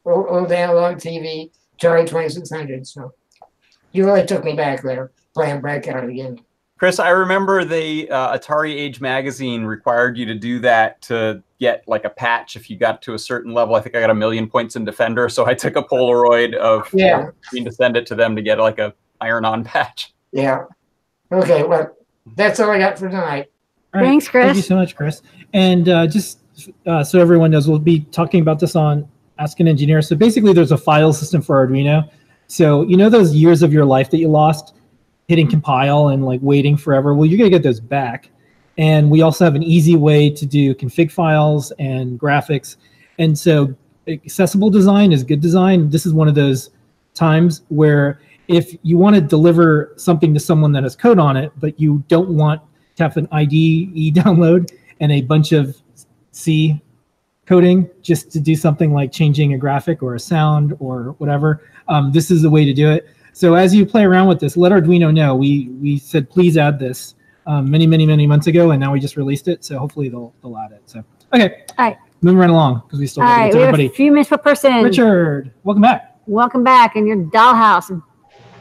old, 0.05 0.27
old 0.29 0.53
analog 0.53 0.97
TV, 0.97 1.51
Atari 1.79 2.07
2600. 2.07 2.87
So, 2.87 3.13
you 3.93 4.05
really 4.05 4.27
took 4.27 4.45
me 4.45 4.55
back 4.55 4.83
there 4.83 5.13
playing 5.35 5.61
Breakout 5.61 6.09
again. 6.09 6.41
Chris, 6.79 6.99
I 6.99 7.09
remember 7.09 7.65
the 7.65 8.09
uh, 8.11 8.37
Atari 8.39 8.75
Age 8.75 9.01
magazine 9.01 9.65
required 9.65 10.19
you 10.19 10.27
to 10.27 10.35
do 10.35 10.59
that 10.59 11.01
to 11.03 11.43
get 11.59 11.83
like 11.87 12.05
a 12.05 12.11
patch 12.11 12.55
if 12.55 12.69
you 12.69 12.77
got 12.77 13.01
to 13.03 13.15
a 13.15 13.19
certain 13.19 13.55
level. 13.55 13.75
I 13.75 13.81
think 13.81 13.97
I 13.97 14.01
got 14.01 14.11
a 14.11 14.15
million 14.15 14.47
points 14.47 14.77
in 14.77 14.85
Defender, 14.85 15.31
so 15.31 15.47
I 15.47 15.55
took 15.55 15.77
a 15.77 15.83
Polaroid 15.83 16.55
of 16.55 16.89
Yeah. 16.93 17.31
screen 17.43 17.65
to 17.65 17.73
send 17.73 17.97
it 17.97 18.05
to 18.07 18.15
them 18.15 18.37
to 18.37 18.43
get 18.43 18.59
like 18.59 18.79
a 18.79 18.93
iron-on 19.23 19.65
patch. 19.65 20.13
Yeah. 20.33 20.65
Okay, 21.33 21.63
well, 21.65 21.97
that's 22.37 22.61
all 22.61 22.71
I 22.71 22.79
got 22.79 22.99
for 22.99 23.09
tonight. 23.09 23.47
All 23.95 24.01
right. 24.03 24.07
Thanks, 24.09 24.29
Chris. 24.29 24.45
Thank 24.45 24.57
you 24.57 24.63
so 24.63 24.77
much, 24.77 24.95
Chris. 24.95 25.23
And 25.55 25.89
uh, 25.89 26.07
just 26.07 26.41
uh, 26.87 27.03
so 27.03 27.19
everyone 27.21 27.51
knows, 27.53 27.67
we'll 27.69 27.79
be 27.79 28.01
talking 28.01 28.41
about 28.43 28.61
this 28.61 28.77
on 28.77 29.09
Ask 29.39 29.61
an 29.61 29.69
Engineer. 29.69 30.03
So 30.03 30.15
basically, 30.15 30.53
there's 30.53 30.73
a 30.73 30.77
file 30.77 31.15
system 31.15 31.41
for 31.41 31.67
Arduino. 31.67 32.11
So 32.49 32.83
you 32.83 32.97
know 32.99 33.09
those 33.09 33.35
years 33.35 33.63
of 33.63 33.73
your 33.73 33.85
life 33.87 34.11
that 34.11 34.19
you 34.19 34.29
lost 34.29 34.75
hitting 35.29 35.49
compile 35.49 36.09
and 36.09 36.25
like 36.25 36.41
waiting 36.43 36.77
forever. 36.77 37.15
Well, 37.15 37.27
you're 37.27 37.39
gonna 37.39 37.51
get 37.51 37.63
those 37.63 37.81
back. 37.81 38.31
And 38.79 39.11
we 39.11 39.23
also 39.23 39.45
have 39.45 39.55
an 39.55 39.63
easy 39.63 39.97
way 39.97 40.31
to 40.31 40.47
do 40.47 40.75
config 40.75 41.11
files 41.11 41.73
and 41.79 42.21
graphics. 42.21 42.77
And 43.19 43.39
so 43.39 43.75
accessible 44.07 44.71
design 44.71 45.13
is 45.13 45.25
good 45.25 45.41
design. 45.41 45.91
This 45.91 46.07
is 46.07 46.13
one 46.13 46.29
of 46.29 46.35
those 46.35 46.71
times 47.15 47.63
where 47.69 48.21
if 48.49 48.77
you 48.83 48.99
want 48.99 49.17
to 49.17 49.23
deliver 49.23 49.93
something 49.97 50.33
to 50.35 50.41
someone 50.41 50.73
that 50.73 50.83
has 50.83 50.95
code 50.95 51.19
on 51.19 51.37
it, 51.37 51.53
but 51.59 51.81
you 51.81 52.05
don't 52.09 52.29
want 52.29 52.61
to 52.97 53.03
have 53.03 53.17
an 53.17 53.29
IDE 53.33 53.51
download 54.15 54.71
and 55.01 55.13
a 55.13 55.23
bunch 55.23 55.53
of 55.53 55.77
C 56.33 56.81
coding 57.47 57.89
just 58.03 58.31
to 58.33 58.41
do 58.41 58.55
something 58.55 58.93
like 58.93 59.13
changing 59.13 59.55
a 59.55 59.59
graphic 59.59 60.03
or 60.03 60.15
a 60.15 60.21
sound 60.21 60.77
or 60.81 61.15
whatever, 61.19 61.63
um, 61.89 62.13
this 62.13 62.31
is 62.31 62.43
the 62.43 62.51
way 62.51 62.65
to 62.65 62.75
do 62.75 62.91
it. 62.91 63.09
So 63.37 63.53
as 63.53 63.75
you 63.75 63.85
play 63.85 64.03
around 64.03 64.29
with 64.29 64.41
this, 64.41 64.57
let 64.57 64.73
Arduino 64.73 65.13
know. 65.13 65.37
We 65.37 65.69
we 65.69 65.99
said 65.99 66.31
please 66.31 66.57
add 66.57 66.79
this 66.79 67.17
um, 67.47 67.71
many 67.71 67.87
many 67.87 68.07
many 68.07 68.27
months 68.27 68.47
ago, 68.47 68.71
and 68.71 68.81
now 68.81 68.95
we 68.95 68.99
just 68.99 69.19
released 69.19 69.47
it. 69.47 69.63
So 69.63 69.79
hopefully 69.79 70.09
they'll 70.09 70.35
they'll 70.43 70.57
add 70.57 70.73
it. 70.73 70.81
So 70.87 71.05
okay, 71.35 71.65
All 71.77 71.85
right. 71.85 71.99
moving 72.23 72.39
right 72.39 72.49
along 72.49 72.85
because 72.87 72.99
we 72.99 73.07
still 73.07 73.25
All 73.25 73.29
got 73.29 73.37
to 73.37 73.43
right, 73.43 73.53
get 73.53 73.67
have 73.67 73.79
a 73.79 73.89
few 73.91 74.11
minutes 74.11 74.31
per 74.31 74.39
person. 74.39 74.83
Richard, 74.83 75.53
welcome 75.65 75.83
back. 75.83 76.17
Welcome 76.25 76.65
back 76.65 76.97
in 76.97 77.07
your 77.07 77.19
dollhouse. 77.25 78.03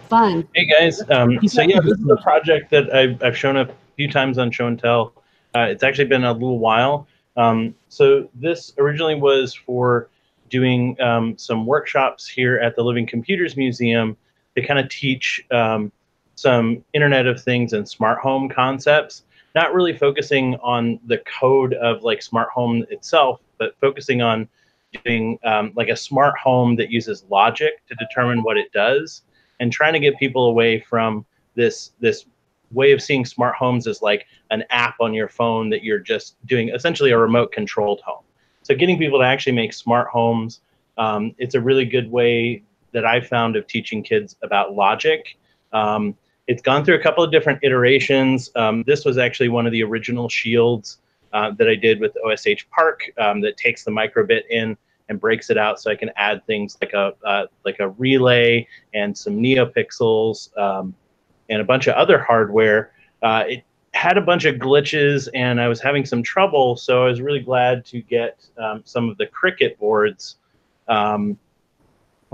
Fun. 0.10 0.46
Hey 0.54 0.66
guys, 0.66 1.02
um, 1.10 1.40
so 1.48 1.62
yeah, 1.62 1.80
this 1.80 1.98
is 1.98 2.10
a 2.10 2.18
project 2.18 2.70
that 2.72 2.94
I've, 2.94 3.24
I've 3.24 3.38
shown 3.38 3.56
a 3.56 3.74
few 3.96 4.12
times 4.12 4.38
on 4.38 4.52
Show 4.52 4.68
and 4.68 4.78
Tell. 4.78 5.14
Uh, 5.56 5.68
it's 5.70 5.84
actually 5.84 6.10
been 6.10 6.26
a 6.26 6.34
little 6.34 6.60
while. 6.60 7.08
Um, 7.38 7.76
so 7.88 8.30
this 8.36 8.74
originally 8.78 9.16
was 9.16 9.54
for 9.54 10.10
doing 10.50 11.00
um, 11.00 11.38
some 11.38 11.66
workshops 11.66 12.28
here 12.28 12.58
at 12.58 12.76
the 12.76 12.84
Living 12.84 13.08
Computers 13.08 13.56
Museum 13.56 14.18
to 14.56 14.66
kind 14.66 14.80
of 14.80 14.90
teach 14.90 15.46
um, 15.52 15.92
some 16.36 16.84
Internet 16.94 17.28
of 17.28 17.42
Things 17.42 17.74
and 17.74 17.88
smart 17.88 18.20
home 18.20 18.50
concepts. 18.50 19.24
Not 19.54 19.74
really 19.74 19.98
focusing 19.98 20.56
on 20.56 21.00
the 21.06 21.20
code 21.20 21.74
of 21.76 22.04
like 22.04 22.22
smart 22.22 22.50
home 22.50 22.86
itself, 22.90 23.40
but 23.58 23.76
focusing 23.80 24.22
on 24.22 24.50
doing 25.04 25.40
um, 25.44 25.72
like 25.76 25.90
a 25.90 25.96
smart 25.96 26.38
home 26.38 26.76
that 26.76 26.92
uses 26.92 27.26
logic 27.30 27.86
to 27.88 27.96
determine 27.96 28.44
what 28.44 28.58
it 28.58 28.72
does 28.72 29.24
and 29.60 29.72
trying 29.72 29.94
to 29.94 30.00
get 30.00 30.18
people 30.18 30.48
away 30.48 30.80
from 30.80 31.26
this 31.56 31.92
this 32.00 32.26
way 32.72 32.92
of 32.92 33.02
seeing 33.02 33.26
smart 33.26 33.56
homes 33.56 33.88
as 33.88 34.02
like 34.02 34.26
an 34.52 34.64
app 34.70 34.96
on 35.00 35.14
your 35.14 35.30
phone 35.30 35.70
that 35.70 35.84
you're 35.84 36.00
just 36.00 36.36
doing 36.46 36.70
essentially 36.70 37.12
a 37.12 37.18
remote 37.18 37.52
controlled 37.52 38.02
home 38.02 38.24
so 38.64 38.76
getting 38.76 38.98
people 38.98 39.20
to 39.20 39.26
actually 39.26 39.54
make 39.54 39.72
smart 39.72 40.08
homes 40.08 40.62
um, 40.98 41.34
it's 41.38 41.56
a 41.56 41.62
really 41.62 41.86
good 41.86 42.10
way 42.12 42.64
that 42.96 43.06
i've 43.06 43.28
found 43.28 43.56
of 43.56 43.68
teaching 43.68 44.02
kids 44.02 44.36
about 44.42 44.74
logic. 44.74 45.38
Um, 45.74 46.16
it's 46.48 46.62
gone 46.62 46.86
through 46.86 46.96
a 46.96 47.02
couple 47.02 47.24
of 47.24 47.32
different 47.32 47.60
iterations. 47.64 48.52
Um, 48.56 48.84
this 48.86 49.04
was 49.04 49.18
actually 49.18 49.50
one 49.50 49.66
of 49.66 49.72
the 49.72 49.84
original 49.84 50.30
shields 50.30 51.00
uh, 51.34 51.52
that 51.52 51.68
i 51.68 51.76
did 51.76 52.00
with 52.00 52.16
OSH 52.26 52.68
Park 52.72 53.02
um, 53.18 53.42
that 53.42 53.58
takes 53.58 53.84
the 53.84 53.92
microbit 53.92 54.44
in 54.50 54.78
and 55.10 55.20
breaks 55.20 55.50
it 55.50 55.58
out 55.58 55.80
so 55.80 55.92
I 55.92 55.96
can 55.96 56.12
add 56.16 56.46
things 56.46 56.78
like 56.82 56.94
a 56.94 57.14
uh, 57.24 57.46
like 57.64 57.80
a 57.80 57.90
relay 57.90 58.68
and 58.94 59.16
some 59.16 59.38
NeoPixels 59.38 60.58
um, 60.58 60.96
and 61.50 61.62
a 61.62 61.66
bunch 61.66 61.88
of 61.88 61.96
other 61.96 62.18
hardware. 62.20 62.92
Uh, 63.22 63.44
it 63.48 63.64
had 63.94 64.18
a 64.18 64.22
bunch 64.22 64.46
of 64.46 64.56
glitches 64.56 65.30
and 65.34 65.62
I 65.62 65.68
was 65.68 65.82
having 65.82 66.06
some 66.06 66.24
trouble, 66.24 66.76
so 66.76 67.04
I 67.04 67.08
was 67.08 67.22
really 67.22 67.40
glad 67.40 67.86
to 67.86 68.02
get 68.02 68.46
um, 68.58 68.82
some 68.86 69.10
of 69.10 69.18
the 69.18 69.28
Crickit 69.28 69.78
boards. 69.78 70.38
Um, 70.88 71.38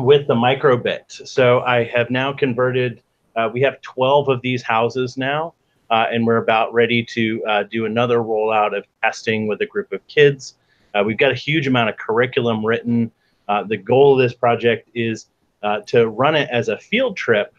with 0.04 0.28
the 0.28 0.36
microbit. 0.36 1.28
So 1.28 1.62
I 1.62 1.84
have 1.86 2.10
now 2.10 2.34
converted. 2.34 3.02
Uh, 3.36 3.50
we 3.54 3.62
have 3.62 3.82
12 3.82 4.30
of 4.30 4.42
these 4.42 4.62
houses 4.62 5.18
now, 5.18 5.54
uh, 5.90 6.08
and 6.12 6.26
we're 6.26 6.38
about 6.38 6.74
ready 6.74 7.04
to 7.04 7.44
uh, 7.46 7.64
do 7.64 7.86
another 7.86 8.20
rollout 8.20 8.78
of 8.78 8.86
testing 9.04 9.48
with 9.48 9.62
a 9.62 9.66
group 9.66 9.92
of 9.92 10.06
kids. 10.08 10.56
Uh, 10.94 11.04
we've 11.06 11.18
got 11.18 11.32
a 11.32 11.36
huge 11.36 11.68
amount 11.68 11.90
of 11.90 11.98
curriculum 11.98 12.66
written. 12.66 13.12
Uh, 13.48 13.64
the 13.64 13.78
goal 13.78 14.14
of 14.14 14.20
this 14.20 14.34
project 14.34 14.90
is 14.94 15.28
uh, 15.64 15.80
to 15.82 16.08
run 16.10 16.36
it 16.36 16.50
as 16.52 16.68
a 16.68 16.78
field 16.78 17.16
trip 17.16 17.54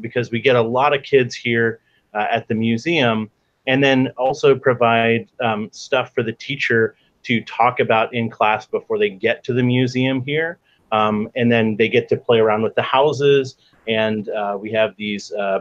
because 0.00 0.30
we 0.30 0.40
get 0.40 0.54
a 0.54 0.62
lot 0.62 0.94
of 0.94 1.02
kids 1.02 1.34
here 1.34 1.80
at 2.14 2.46
the 2.46 2.54
museum, 2.54 3.28
and 3.66 3.82
then 3.82 4.08
also 4.16 4.54
provide 4.54 5.28
um, 5.40 5.68
stuff 5.72 6.14
for 6.14 6.22
the 6.22 6.32
teacher 6.32 6.94
to 7.24 7.42
talk 7.42 7.80
about 7.80 8.14
in 8.14 8.30
class 8.30 8.66
before 8.66 8.98
they 8.98 9.10
get 9.10 9.42
to 9.42 9.52
the 9.52 9.62
museum 9.62 10.22
here. 10.22 10.58
Um, 10.94 11.28
and 11.34 11.50
then 11.50 11.76
they 11.76 11.88
get 11.88 12.08
to 12.10 12.16
play 12.16 12.38
around 12.38 12.62
with 12.62 12.76
the 12.76 12.82
houses, 12.82 13.56
and 13.88 14.28
uh, 14.28 14.56
we 14.60 14.70
have 14.70 14.94
these 14.96 15.32
uh, 15.32 15.60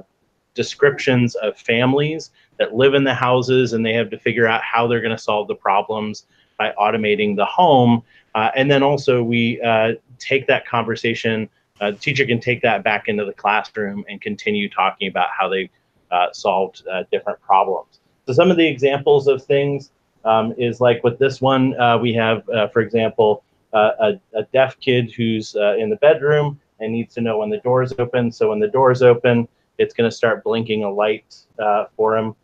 descriptions 0.53 1.33
of 1.35 1.57
families 1.57 2.29
that 2.59 2.75
live 2.75 2.93
in 2.93 3.03
the 3.03 3.15
houses, 3.15 3.73
and 3.73 3.83
they 3.83 3.93
have 3.93 4.11
to 4.11 4.19
figure 4.19 4.45
out 4.45 4.61
how 4.61 4.85
they're 4.85 5.01
going 5.01 5.17
to 5.17 5.23
solve 5.31 5.47
the 5.47 5.55
problems 5.55 6.27
by 6.59 6.71
automating 6.79 7.35
the 7.35 7.45
home. 7.45 8.03
Uh, 8.35 8.51
and 8.55 8.69
then 8.69 8.83
also 8.83 9.23
we 9.23 9.59
uh, 9.63 9.93
take 10.19 10.45
that 10.45 10.67
conversation. 10.67 11.49
Uh, 11.81 11.89
the 11.89 11.97
teacher 11.97 12.27
can 12.27 12.39
take 12.39 12.61
that 12.61 12.83
back 12.83 13.07
into 13.07 13.25
the 13.25 13.33
classroom 13.33 14.05
and 14.07 14.21
continue 14.21 14.69
talking 14.69 15.07
about 15.07 15.29
how 15.35 15.49
they 15.49 15.67
uh, 16.11 16.27
solved 16.31 16.83
different 17.11 17.41
problems. 17.41 17.99
So 18.27 18.33
some 18.33 18.51
of 18.51 18.57
the 18.57 18.67
examples 18.67 19.27
of 19.27 19.43
things 19.43 19.89
um, 20.25 20.53
is 20.59 20.79
like 20.79 21.03
with 21.03 21.17
this 21.17 21.41
one, 21.41 21.73
we 22.01 22.13
have, 22.13 22.45
for 22.71 22.81
example, 22.81 23.43
a, 23.77 24.19
a 24.35 24.43
deaf 24.53 24.79
kid 24.79 25.11
who's 25.11 25.55
uh, 25.55 25.75
in 25.77 25.89
the 25.89 25.95
bedroom 25.97 26.59
and 26.79 26.91
needs 26.91 27.13
to 27.15 27.21
know 27.21 27.39
when 27.39 27.49
the 27.49 27.59
door 27.59 27.83
is 27.83 27.93
open. 27.99 28.31
So 28.31 28.49
when 28.49 28.59
the 28.59 28.67
door 28.67 28.91
is 28.91 29.01
open, 29.01 29.47
it's 29.77 29.93
going 29.93 30.09
to 30.09 30.15
start 30.15 30.43
blinking 30.43 30.83
a 30.83 30.91
light 30.91 31.35
uh, 31.59 31.85
for 31.95 32.17
him. 32.17 32.35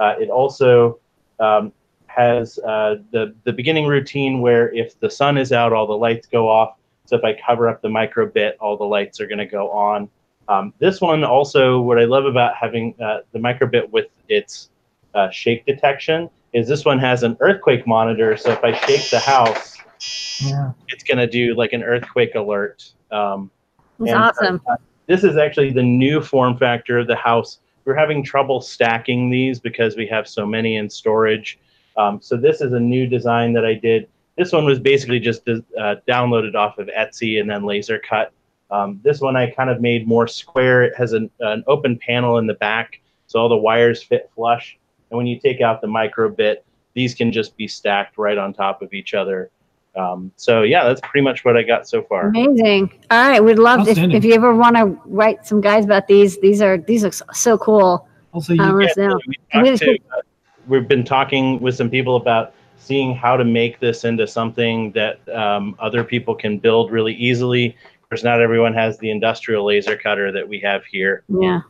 Uh, 0.00 0.14
it 0.18 0.30
also 0.30 0.98
um, 1.40 1.72
has 2.06 2.56
the, 2.56 3.34
the 3.44 3.52
beginning 3.52 3.86
routine 3.86 4.40
where 4.40 4.72
if 4.74 4.98
the 5.00 5.10
sun 5.10 5.38
is 5.38 5.52
out, 5.52 5.72
all 5.72 5.86
the 5.86 5.92
lights 5.92 6.26
go 6.26 6.48
off. 6.48 6.76
So 7.04 7.16
if 7.16 7.24
I 7.24 7.34
cover 7.34 7.68
up 7.68 7.80
the 7.80 7.88
microbit, 7.88 8.52
all 8.60 8.76
the 8.76 8.84
lights 8.84 9.20
are 9.20 9.26
going 9.26 9.38
to 9.38 9.46
go 9.46 9.70
on. 9.70 10.08
Um, 10.48 10.72
this 10.78 11.00
one 11.00 11.24
also, 11.24 11.80
what 11.80 11.98
I 11.98 12.04
love 12.04 12.24
about 12.24 12.54
having 12.56 12.94
uh, 13.02 13.18
the 13.32 13.38
microbit 13.38 13.90
with 13.90 14.06
its 14.28 14.70
uh, 15.14 15.30
shake 15.30 15.66
detection 15.66 16.30
is 16.54 16.66
this 16.66 16.84
one 16.84 16.98
has 16.98 17.22
an 17.22 17.36
earthquake 17.40 17.86
monitor. 17.86 18.36
So 18.36 18.52
if 18.52 18.64
I 18.64 18.72
shake 18.86 19.10
the 19.10 19.18
house, 19.18 19.76
Yeah. 20.40 20.72
it's 20.88 21.04
going 21.04 21.18
to 21.18 21.26
do 21.26 21.54
like 21.54 21.72
an 21.72 21.82
earthquake 21.82 22.34
alert. 22.34 22.92
Um, 23.10 23.50
That's 23.98 24.38
awesome. 24.38 24.60
uh, 24.68 24.76
this 25.06 25.24
is 25.24 25.36
actually 25.36 25.72
the 25.72 25.82
new 25.82 26.20
form 26.20 26.56
factor 26.56 26.98
of 26.98 27.06
the 27.06 27.16
house. 27.16 27.60
We're 27.84 27.94
having 27.94 28.22
trouble 28.22 28.60
stacking 28.60 29.30
these 29.30 29.58
because 29.58 29.96
we 29.96 30.06
have 30.08 30.28
so 30.28 30.46
many 30.46 30.76
in 30.76 30.90
storage. 30.90 31.58
Um, 31.96 32.20
so 32.20 32.36
this 32.36 32.60
is 32.60 32.72
a 32.72 32.80
new 32.80 33.06
design 33.06 33.52
that 33.54 33.64
I 33.64 33.74
did. 33.74 34.08
This 34.36 34.52
one 34.52 34.64
was 34.64 34.78
basically 34.78 35.18
just 35.18 35.48
uh, 35.48 35.96
downloaded 36.06 36.54
off 36.54 36.78
of 36.78 36.88
Etsy 36.88 37.40
and 37.40 37.50
then 37.50 37.64
laser 37.64 37.98
cut. 37.98 38.32
Um, 38.70 39.00
this 39.02 39.20
one 39.20 39.36
I 39.36 39.50
kind 39.50 39.70
of 39.70 39.80
made 39.80 40.06
more 40.06 40.28
square. 40.28 40.82
It 40.84 40.94
has 40.96 41.12
an, 41.12 41.30
an 41.40 41.64
open 41.66 41.98
panel 41.98 42.38
in 42.38 42.46
the 42.46 42.54
back, 42.54 43.00
so 43.26 43.40
all 43.40 43.48
the 43.48 43.56
wires 43.56 44.02
fit 44.02 44.30
flush. 44.34 44.78
And 45.10 45.16
when 45.16 45.26
you 45.26 45.40
take 45.40 45.60
out 45.60 45.80
the 45.80 45.86
micro 45.86 46.28
bit, 46.28 46.64
these 46.94 47.14
can 47.14 47.32
just 47.32 47.56
be 47.56 47.66
stacked 47.66 48.18
right 48.18 48.36
on 48.36 48.52
top 48.52 48.82
of 48.82 48.92
each 48.92 49.14
other. 49.14 49.50
Um, 49.96 50.30
so 50.36 50.62
yeah, 50.62 50.84
that's 50.84 51.00
pretty 51.00 51.24
much 51.24 51.44
what 51.44 51.56
I 51.56 51.62
got 51.62 51.88
so 51.88 52.02
far. 52.02 52.28
Amazing. 52.28 52.92
All 53.10 53.28
right, 53.28 53.42
we'd 53.42 53.58
love 53.58 53.88
if, 53.88 53.98
if 53.98 54.24
you 54.24 54.34
ever 54.34 54.54
want 54.54 54.76
to 54.76 54.84
write 55.06 55.44
some 55.46 55.60
guys 55.60 55.84
about 55.84 56.06
these. 56.06 56.38
These 56.40 56.62
are 56.62 56.78
these 56.78 57.02
look 57.02 57.12
so- 57.14 57.24
so 57.32 57.58
cool. 57.58 58.08
Also, 58.32 58.52
you, 58.54 58.62
Um, 58.62 58.80
Yeah, 58.80 58.86
Let's 58.86 58.96
we 59.26 59.34
Can 59.50 59.62
we 59.62 59.68
talked 59.70 59.80
just- 59.80 59.82
to, 59.82 59.98
uh, 60.16 60.20
we've 60.68 60.86
been 60.88 61.04
talking 61.04 61.58
with 61.60 61.74
some 61.74 61.90
people 61.90 62.16
about 62.16 62.52
seeing 62.76 63.14
how 63.14 63.36
to 63.36 63.44
make 63.44 63.80
this 63.80 64.04
into 64.04 64.26
something 64.26 64.92
that 64.92 65.18
um, 65.34 65.74
other 65.80 66.04
people 66.04 66.34
can 66.34 66.58
build 66.58 66.92
really 66.92 67.14
easily. 67.14 67.76
Of 68.02 68.08
course, 68.10 68.22
not 68.24 68.40
everyone 68.40 68.72
has 68.74 68.98
the 68.98 69.10
industrial 69.10 69.64
laser 69.66 69.96
cutter 69.96 70.30
that 70.32 70.48
we 70.48 70.60
have 70.60 70.84
here. 70.84 71.24
Yeah. 71.28 71.60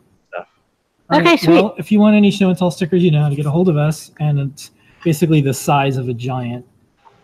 All 1.11 1.21
Okay, 1.21 1.39
sweet. 1.39 1.55
Well, 1.55 1.75
if 1.79 1.91
you 1.91 1.99
want 2.01 2.15
any 2.17 2.31
show 2.31 2.51
and 2.51 2.59
tell 2.59 2.71
stickers, 2.71 3.03
you 3.03 3.11
know 3.11 3.23
how 3.23 3.31
to 3.31 3.35
get 3.35 3.47
a 3.47 3.51
hold 3.51 3.71
of 3.71 3.79
us, 3.79 4.11
and 4.21 4.39
it's 4.39 4.73
basically 5.03 5.41
the 5.41 5.55
size 5.55 5.97
of 5.97 6.09
a 6.11 6.13
giant 6.15 6.67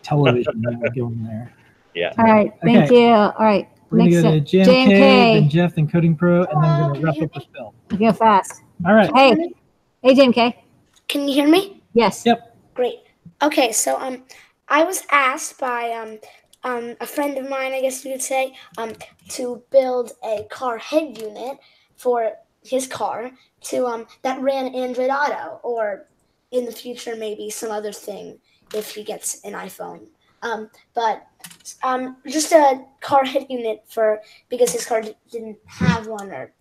television 0.05 0.61
that 0.61 0.79
will 0.79 0.89
go 0.91 1.07
in 1.11 1.23
there. 1.23 1.51
Yeah. 1.95 2.11
All 2.17 2.25
right. 2.25 2.51
Thank 2.61 2.91
Okay. 2.91 3.07
you. 3.07 3.13
All 3.13 3.33
right. 3.39 3.69
We're 3.89 3.99
gonna 3.99 4.11
go 4.11 4.21
to 4.23 4.27
up, 4.39 4.43
JMK, 4.43 4.65
JMK. 4.65 5.33
then 5.33 5.49
Jeff, 5.49 5.75
then 5.75 5.87
Coding 5.87 6.13
Pro, 6.13 6.43
and 6.43 6.61
then 6.61 6.77
we're 6.77 6.87
gonna 6.89 6.99
wrap 6.99 7.21
up 7.21 7.33
with 7.33 7.45
Bill. 7.53 7.73
Go 7.97 8.11
fast. 8.11 8.63
All 8.85 8.93
right. 8.93 9.09
Hey, 9.15 9.33
hey, 10.03 10.13
JMK. 10.13 10.55
Can 11.07 11.29
you 11.29 11.33
hear 11.33 11.47
me? 11.47 11.81
Yes. 11.93 12.25
Yep. 12.25 12.57
Great. 12.73 12.99
Okay, 13.41 13.71
so 13.71 13.97
um, 13.97 14.25
I 14.67 14.83
was 14.83 15.03
asked 15.09 15.57
by 15.57 15.91
um, 15.91 16.19
um, 16.65 16.97
a 16.99 17.05
friend 17.05 17.37
of 17.37 17.49
mine, 17.49 17.71
I 17.71 17.79
guess 17.79 18.03
you 18.03 18.11
could 18.11 18.21
say, 18.21 18.53
um, 18.77 18.91
to 19.29 19.63
build 19.71 20.11
a 20.21 20.45
car 20.49 20.77
head 20.77 21.17
unit 21.17 21.57
for 21.95 22.33
his 22.61 22.87
car 22.87 23.31
to 23.61 23.85
um 23.85 24.05
that 24.23 24.41
ran 24.41 24.75
Android 24.75 25.09
Auto, 25.11 25.61
or 25.63 26.07
in 26.51 26.65
the 26.65 26.71
future 26.71 27.15
maybe 27.15 27.49
some 27.49 27.71
other 27.71 27.93
thing 27.93 28.37
if 28.73 28.95
he 28.95 29.03
gets 29.03 29.43
an 29.43 29.53
iPhone. 29.53 30.07
Um, 30.41 30.69
but 30.93 31.27
um, 31.83 32.17
just 32.27 32.51
a 32.51 32.85
car 33.01 33.25
head 33.25 33.47
unit 33.49 33.83
for 33.87 34.21
because 34.49 34.71
his 34.71 34.85
car 34.85 35.01
didn't 35.31 35.57
have 35.65 36.07
one 36.07 36.29
or 36.29 36.51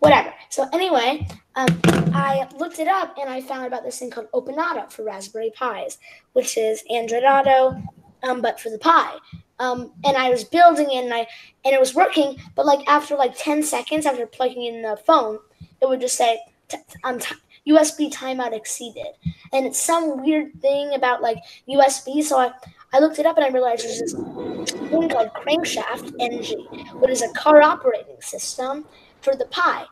whatever. 0.00 0.32
So 0.50 0.68
anyway, 0.72 1.26
um, 1.56 1.80
I 2.14 2.48
looked 2.58 2.78
it 2.78 2.88
up 2.88 3.16
and 3.18 3.30
I 3.30 3.40
found 3.40 3.66
about 3.66 3.84
this 3.84 3.98
thing 3.98 4.10
called 4.10 4.28
Open 4.32 4.56
Auto 4.56 4.88
for 4.88 5.04
Raspberry 5.04 5.52
Pis, 5.58 5.98
which 6.34 6.58
is 6.58 6.84
Android 6.90 7.24
Auto, 7.24 7.80
um, 8.22 8.40
but 8.40 8.60
for 8.60 8.70
the 8.70 8.78
Pi. 8.78 9.16
Um, 9.58 9.92
and 10.04 10.16
I 10.16 10.30
was 10.30 10.44
building 10.44 10.90
it 10.90 11.04
and 11.04 11.14
I 11.14 11.26
and 11.64 11.74
it 11.74 11.80
was 11.80 11.94
working, 11.94 12.36
but 12.54 12.66
like 12.66 12.86
after 12.88 13.16
like 13.16 13.34
ten 13.38 13.62
seconds 13.62 14.04
after 14.04 14.26
plugging 14.26 14.64
in 14.64 14.82
the 14.82 14.98
phone, 15.06 15.38
it 15.80 15.88
would 15.88 16.00
just 16.00 16.16
say 16.16 16.40
t- 16.68 16.78
um, 17.04 17.20
USB 17.66 18.12
timeout 18.12 18.52
exceeded, 18.52 19.06
and 19.52 19.66
it's 19.66 19.80
some 19.80 20.22
weird 20.22 20.60
thing 20.60 20.94
about 20.94 21.22
like 21.22 21.38
USB. 21.68 22.22
So 22.22 22.38
I 22.38 22.52
I 22.92 22.98
looked 22.98 23.18
it 23.18 23.26
up 23.26 23.36
and 23.36 23.44
I 23.44 23.48
realized 23.48 23.84
there's 23.84 24.00
this 24.00 24.12
thing 24.12 25.08
called 25.08 25.30
Crankshaft 25.34 26.14
NG, 26.20 26.98
which 27.00 27.10
is 27.10 27.22
a 27.22 27.32
car 27.32 27.62
operating 27.62 28.20
system 28.20 28.84
for 29.22 29.34
the 29.34 29.46
Pi, 29.46 29.84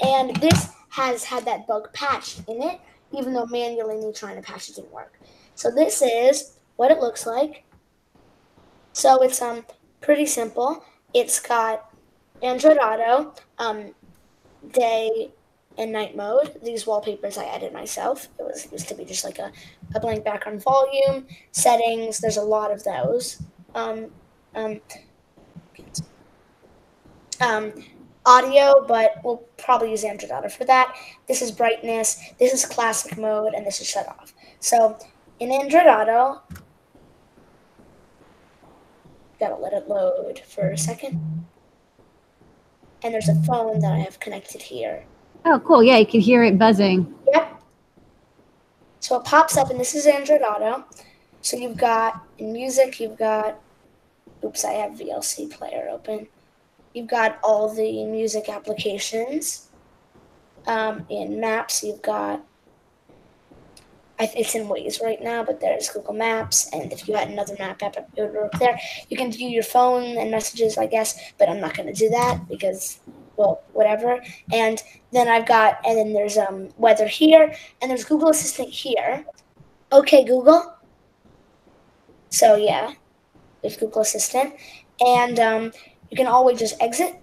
and 0.00 0.34
this 0.36 0.70
has 0.90 1.22
had 1.24 1.44
that 1.44 1.66
bug 1.66 1.92
patched 1.92 2.40
in 2.48 2.62
it, 2.62 2.80
even 3.12 3.32
though 3.32 3.46
manually 3.46 4.12
trying 4.12 4.36
to 4.36 4.42
patch 4.42 4.70
it 4.70 4.76
didn't 4.76 4.92
work. 4.92 5.18
So 5.54 5.70
this 5.70 6.02
is 6.02 6.54
what 6.76 6.90
it 6.90 6.98
looks 6.98 7.26
like. 7.26 7.64
So 8.92 9.22
it's 9.22 9.42
um 9.42 9.64
pretty 10.00 10.26
simple. 10.26 10.84
It's 11.14 11.40
got 11.40 11.90
Android 12.42 12.78
Auto, 12.78 13.34
um, 13.58 13.94
day 14.72 15.32
and 15.78 15.92
night 15.92 16.16
mode. 16.16 16.58
These 16.62 16.86
wallpapers 16.86 17.38
I 17.38 17.44
added 17.44 17.72
myself. 17.72 18.28
It 18.38 18.42
was 18.42 18.70
used 18.70 18.88
to 18.88 18.94
be 18.94 19.04
just 19.04 19.24
like 19.24 19.38
a, 19.38 19.52
a 19.94 20.00
blank 20.00 20.24
background 20.24 20.62
volume. 20.62 21.26
Settings, 21.52 22.18
there's 22.18 22.36
a 22.36 22.42
lot 22.42 22.72
of 22.72 22.84
those. 22.84 23.42
Um, 23.74 24.10
um, 24.54 24.80
um, 27.40 27.72
audio, 28.26 28.84
but 28.86 29.20
we'll 29.24 29.42
probably 29.56 29.90
use 29.90 30.04
Android 30.04 30.32
Auto 30.32 30.48
for 30.48 30.64
that. 30.64 30.94
This 31.28 31.40
is 31.40 31.50
brightness, 31.50 32.20
this 32.38 32.52
is 32.52 32.66
classic 32.66 33.16
mode, 33.16 33.54
and 33.54 33.64
this 33.64 33.80
is 33.80 33.88
shut 33.88 34.08
off. 34.08 34.34
So 34.60 34.98
in 35.38 35.52
Android 35.52 35.86
Auto, 35.86 36.42
gotta 39.38 39.54
let 39.54 39.72
it 39.72 39.88
load 39.88 40.40
for 40.40 40.70
a 40.70 40.76
second. 40.76 41.46
And 43.04 43.14
there's 43.14 43.28
a 43.28 43.40
phone 43.42 43.78
that 43.78 43.92
I 43.92 43.98
have 44.00 44.18
connected 44.18 44.60
here. 44.60 45.04
Oh, 45.50 45.58
cool. 45.60 45.82
Yeah, 45.82 45.96
you 45.96 46.04
can 46.04 46.20
hear 46.20 46.44
it 46.44 46.58
buzzing. 46.58 47.14
Yep. 47.32 47.62
So 49.00 49.16
it 49.16 49.24
pops 49.24 49.56
up, 49.56 49.70
and 49.70 49.80
this 49.80 49.94
is 49.94 50.04
Android 50.04 50.42
Auto. 50.42 50.84
So 51.40 51.56
you've 51.56 51.78
got 51.78 52.22
in 52.36 52.52
music, 52.52 53.00
you've 53.00 53.16
got, 53.16 53.58
oops, 54.44 54.62
I 54.66 54.72
have 54.72 54.92
VLC 54.92 55.50
player 55.50 55.88
open. 55.90 56.28
You've 56.92 57.06
got 57.06 57.38
all 57.42 57.74
the 57.74 58.04
music 58.04 58.50
applications. 58.50 59.70
Um, 60.66 61.06
in 61.08 61.40
Maps, 61.40 61.82
you've 61.82 62.02
got, 62.02 62.44
it's 64.18 64.54
in 64.54 64.66
Waze 64.66 65.00
right 65.00 65.22
now, 65.22 65.42
but 65.44 65.62
there's 65.62 65.88
Google 65.88 66.12
Maps, 66.12 66.68
and 66.74 66.92
if 66.92 67.08
you 67.08 67.14
had 67.14 67.28
another 67.28 67.56
map 67.58 67.82
app, 67.82 67.96
it 67.96 68.06
would 68.18 68.34
work 68.34 68.52
there. 68.58 68.78
You 69.08 69.16
can 69.16 69.32
view 69.32 69.48
your 69.48 69.62
phone 69.62 70.18
and 70.18 70.30
messages, 70.30 70.76
I 70.76 70.84
guess, 70.84 71.18
but 71.38 71.48
I'm 71.48 71.60
not 71.60 71.74
going 71.74 71.86
to 71.86 71.98
do 71.98 72.10
that 72.10 72.46
because, 72.50 73.00
well, 73.38 73.62
whatever. 73.72 74.20
And 74.52 74.82
then 75.12 75.28
I've 75.28 75.46
got, 75.46 75.78
and 75.86 75.96
then 75.96 76.12
there's 76.12 76.36
um 76.36 76.68
weather 76.76 77.06
here, 77.06 77.54
and 77.80 77.90
there's 77.90 78.04
Google 78.04 78.28
Assistant 78.28 78.68
here. 78.68 79.24
Okay, 79.92 80.24
Google. 80.24 80.74
So 82.28 82.56
yeah, 82.56 82.92
there's 83.62 83.76
Google 83.76 84.02
Assistant, 84.02 84.54
and 85.00 85.38
um, 85.38 85.72
you 86.10 86.16
can 86.16 86.26
always 86.26 86.58
just 86.58 86.74
exit 86.82 87.16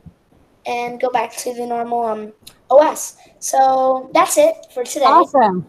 and 0.66 1.00
go 1.00 1.12
back 1.12 1.36
to 1.36 1.54
the 1.54 1.68
normal 1.68 2.06
um 2.06 2.34
OS. 2.72 3.18
So 3.40 4.10
that's 4.14 4.38
it 4.38 4.56
for 4.74 4.84
today. 4.84 5.06
Awesome. 5.06 5.68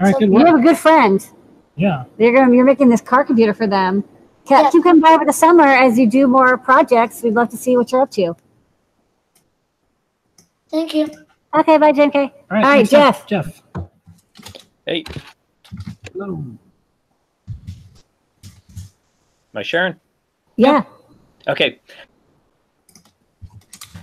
All 0.00 0.06
right. 0.06 0.16
Good 0.18 0.32
You 0.32 0.46
have 0.46 0.58
a 0.58 0.62
good 0.62 0.78
friend. 0.78 1.28
Yeah. 1.76 2.04
You're 2.16 2.32
going. 2.32 2.54
You're 2.54 2.64
making 2.64 2.88
this 2.88 3.00
car 3.00 3.24
computer 3.24 3.52
for 3.52 3.66
them. 3.66 4.02
Keep 4.44 4.50
Yeah. 4.50 4.70
keep 4.70 4.82
coming 4.84 5.02
by 5.02 5.12
over 5.12 5.24
the 5.24 5.32
summer 5.32 5.64
as 5.64 5.98
you 5.98 6.08
do 6.08 6.26
more 6.26 6.56
projects. 6.56 7.22
We'd 7.22 7.34
love 7.34 7.48
to 7.50 7.56
see 7.56 7.76
what 7.76 7.90
you're 7.90 8.02
up 8.02 8.10
to. 8.12 8.34
Thank 10.74 10.92
you. 10.92 11.08
Okay, 11.56 11.78
bye, 11.78 11.92
JMK. 11.92 12.16
All 12.16 12.30
right. 12.50 12.64
All 12.64 12.70
right, 12.72 12.88
Jeff. 12.88 13.28
Jeff. 13.28 13.62
Hey, 14.86 15.04
Hello. 16.12 16.34
am 16.34 16.58
I 19.54 19.62
sharing? 19.62 19.94
Yeah. 20.56 20.82
Okay. 21.46 21.78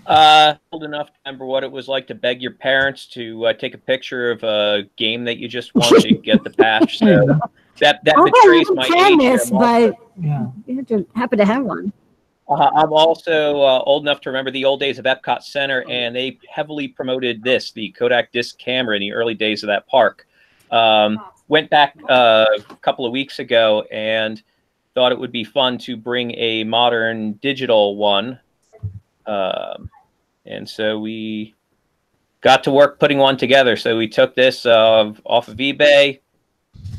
Uh, 0.06 0.54
old 0.72 0.86
enough 0.86 1.08
to 1.08 1.14
remember 1.26 1.46
what 1.46 1.66
it 1.66 1.72
was 1.72 1.90
like 1.90 2.08
to 2.08 2.16
beg 2.16 2.42
your 2.42 2.52
parents 2.54 3.06
to 3.08 3.48
uh, 3.48 3.52
take 3.54 3.74
a 3.74 3.78
picture 3.78 4.32
of 4.32 4.42
a 4.46 4.84
game 4.96 5.26
that 5.26 5.40
you 5.40 5.50
just 5.50 5.76
won 5.76 6.00
to 6.00 6.14
get 6.14 6.42
the 6.46 6.52
patch. 6.52 7.00
So 7.00 7.38
that 7.82 8.02
that 8.06 8.16
Okay, 8.18 8.32
betrays 8.32 8.72
my 8.74 8.88
can 8.88 9.14
age. 9.14 9.20
this, 9.20 9.52
but 9.52 9.94
Yeah. 10.22 10.48
You 10.68 10.78
have 10.78 10.88
to 10.88 11.06
happen 11.16 11.38
to 11.38 11.46
have 11.46 11.66
one. 11.66 11.92
Uh, 12.52 12.70
I'm 12.76 12.92
also 12.92 13.62
uh, 13.62 13.82
old 13.86 14.04
enough 14.04 14.20
to 14.22 14.30
remember 14.30 14.52
the 14.52 14.66
old 14.66 14.82
days 14.82 15.00
of 15.00 15.06
Epcot 15.06 15.42
Center, 15.42 15.86
and 15.90 16.14
they 16.14 16.38
heavily 16.50 16.90
promoted 16.90 17.42
this, 17.42 17.72
the 17.72 17.90
Kodak 17.92 18.34
disc 18.34 18.58
camera, 18.58 18.98
in 18.98 19.00
the 19.00 19.14
early 19.14 19.36
days 19.36 19.64
of 19.64 19.68
that 19.68 19.88
park. 19.88 20.28
Um, 20.70 21.18
went 21.48 21.70
back 21.70 21.96
uh, 22.10 22.46
a 22.70 22.76
couple 22.82 23.06
of 23.06 23.14
weeks 23.14 23.40
ago 23.40 23.84
and 23.90 24.44
thought 24.94 25.14
it 25.14 25.20
would 25.20 25.32
be 25.32 25.46
fun 25.46 25.78
to 25.78 25.96
bring 25.96 26.36
a 26.38 26.66
modern 26.66 27.34
digital 27.34 27.96
one. 27.96 28.38
Um, 29.26 29.90
and 30.46 30.68
so 30.68 31.00
we 31.00 31.56
got 32.42 32.66
to 32.66 32.72
work 32.72 33.00
putting 33.00 33.18
one 33.18 33.38
together. 33.38 33.78
So 33.78 33.98
we 33.98 34.10
took 34.10 34.36
this 34.36 34.66
uh, 34.66 35.14
off 35.24 35.48
of 35.48 35.56
eBay, 35.56 36.20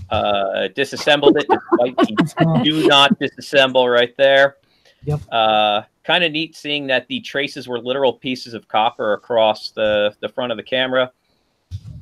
uh, 0.09 0.69
disassembled 0.75 1.37
it. 1.37 1.47
do 2.65 2.89
not 2.89 3.19
disassemble 3.19 3.93
right 3.93 4.17
there. 4.17 4.57
Yep. 5.05 5.21
Uh, 5.31 5.83
kind 6.05 6.25
of 6.25 6.33
neat 6.33 6.57
seeing 6.57 6.87
that 6.89 7.07
the 7.09 7.21
traces 7.21 7.69
were 7.69 7.79
literal 7.79 8.13
pieces 8.13 8.55
of 8.55 8.69
copper 8.69 9.15
across 9.15 9.71
the, 9.71 10.15
the 10.21 10.29
front 10.29 10.53
of 10.53 10.57
the 10.57 10.63
camera. 10.63 11.11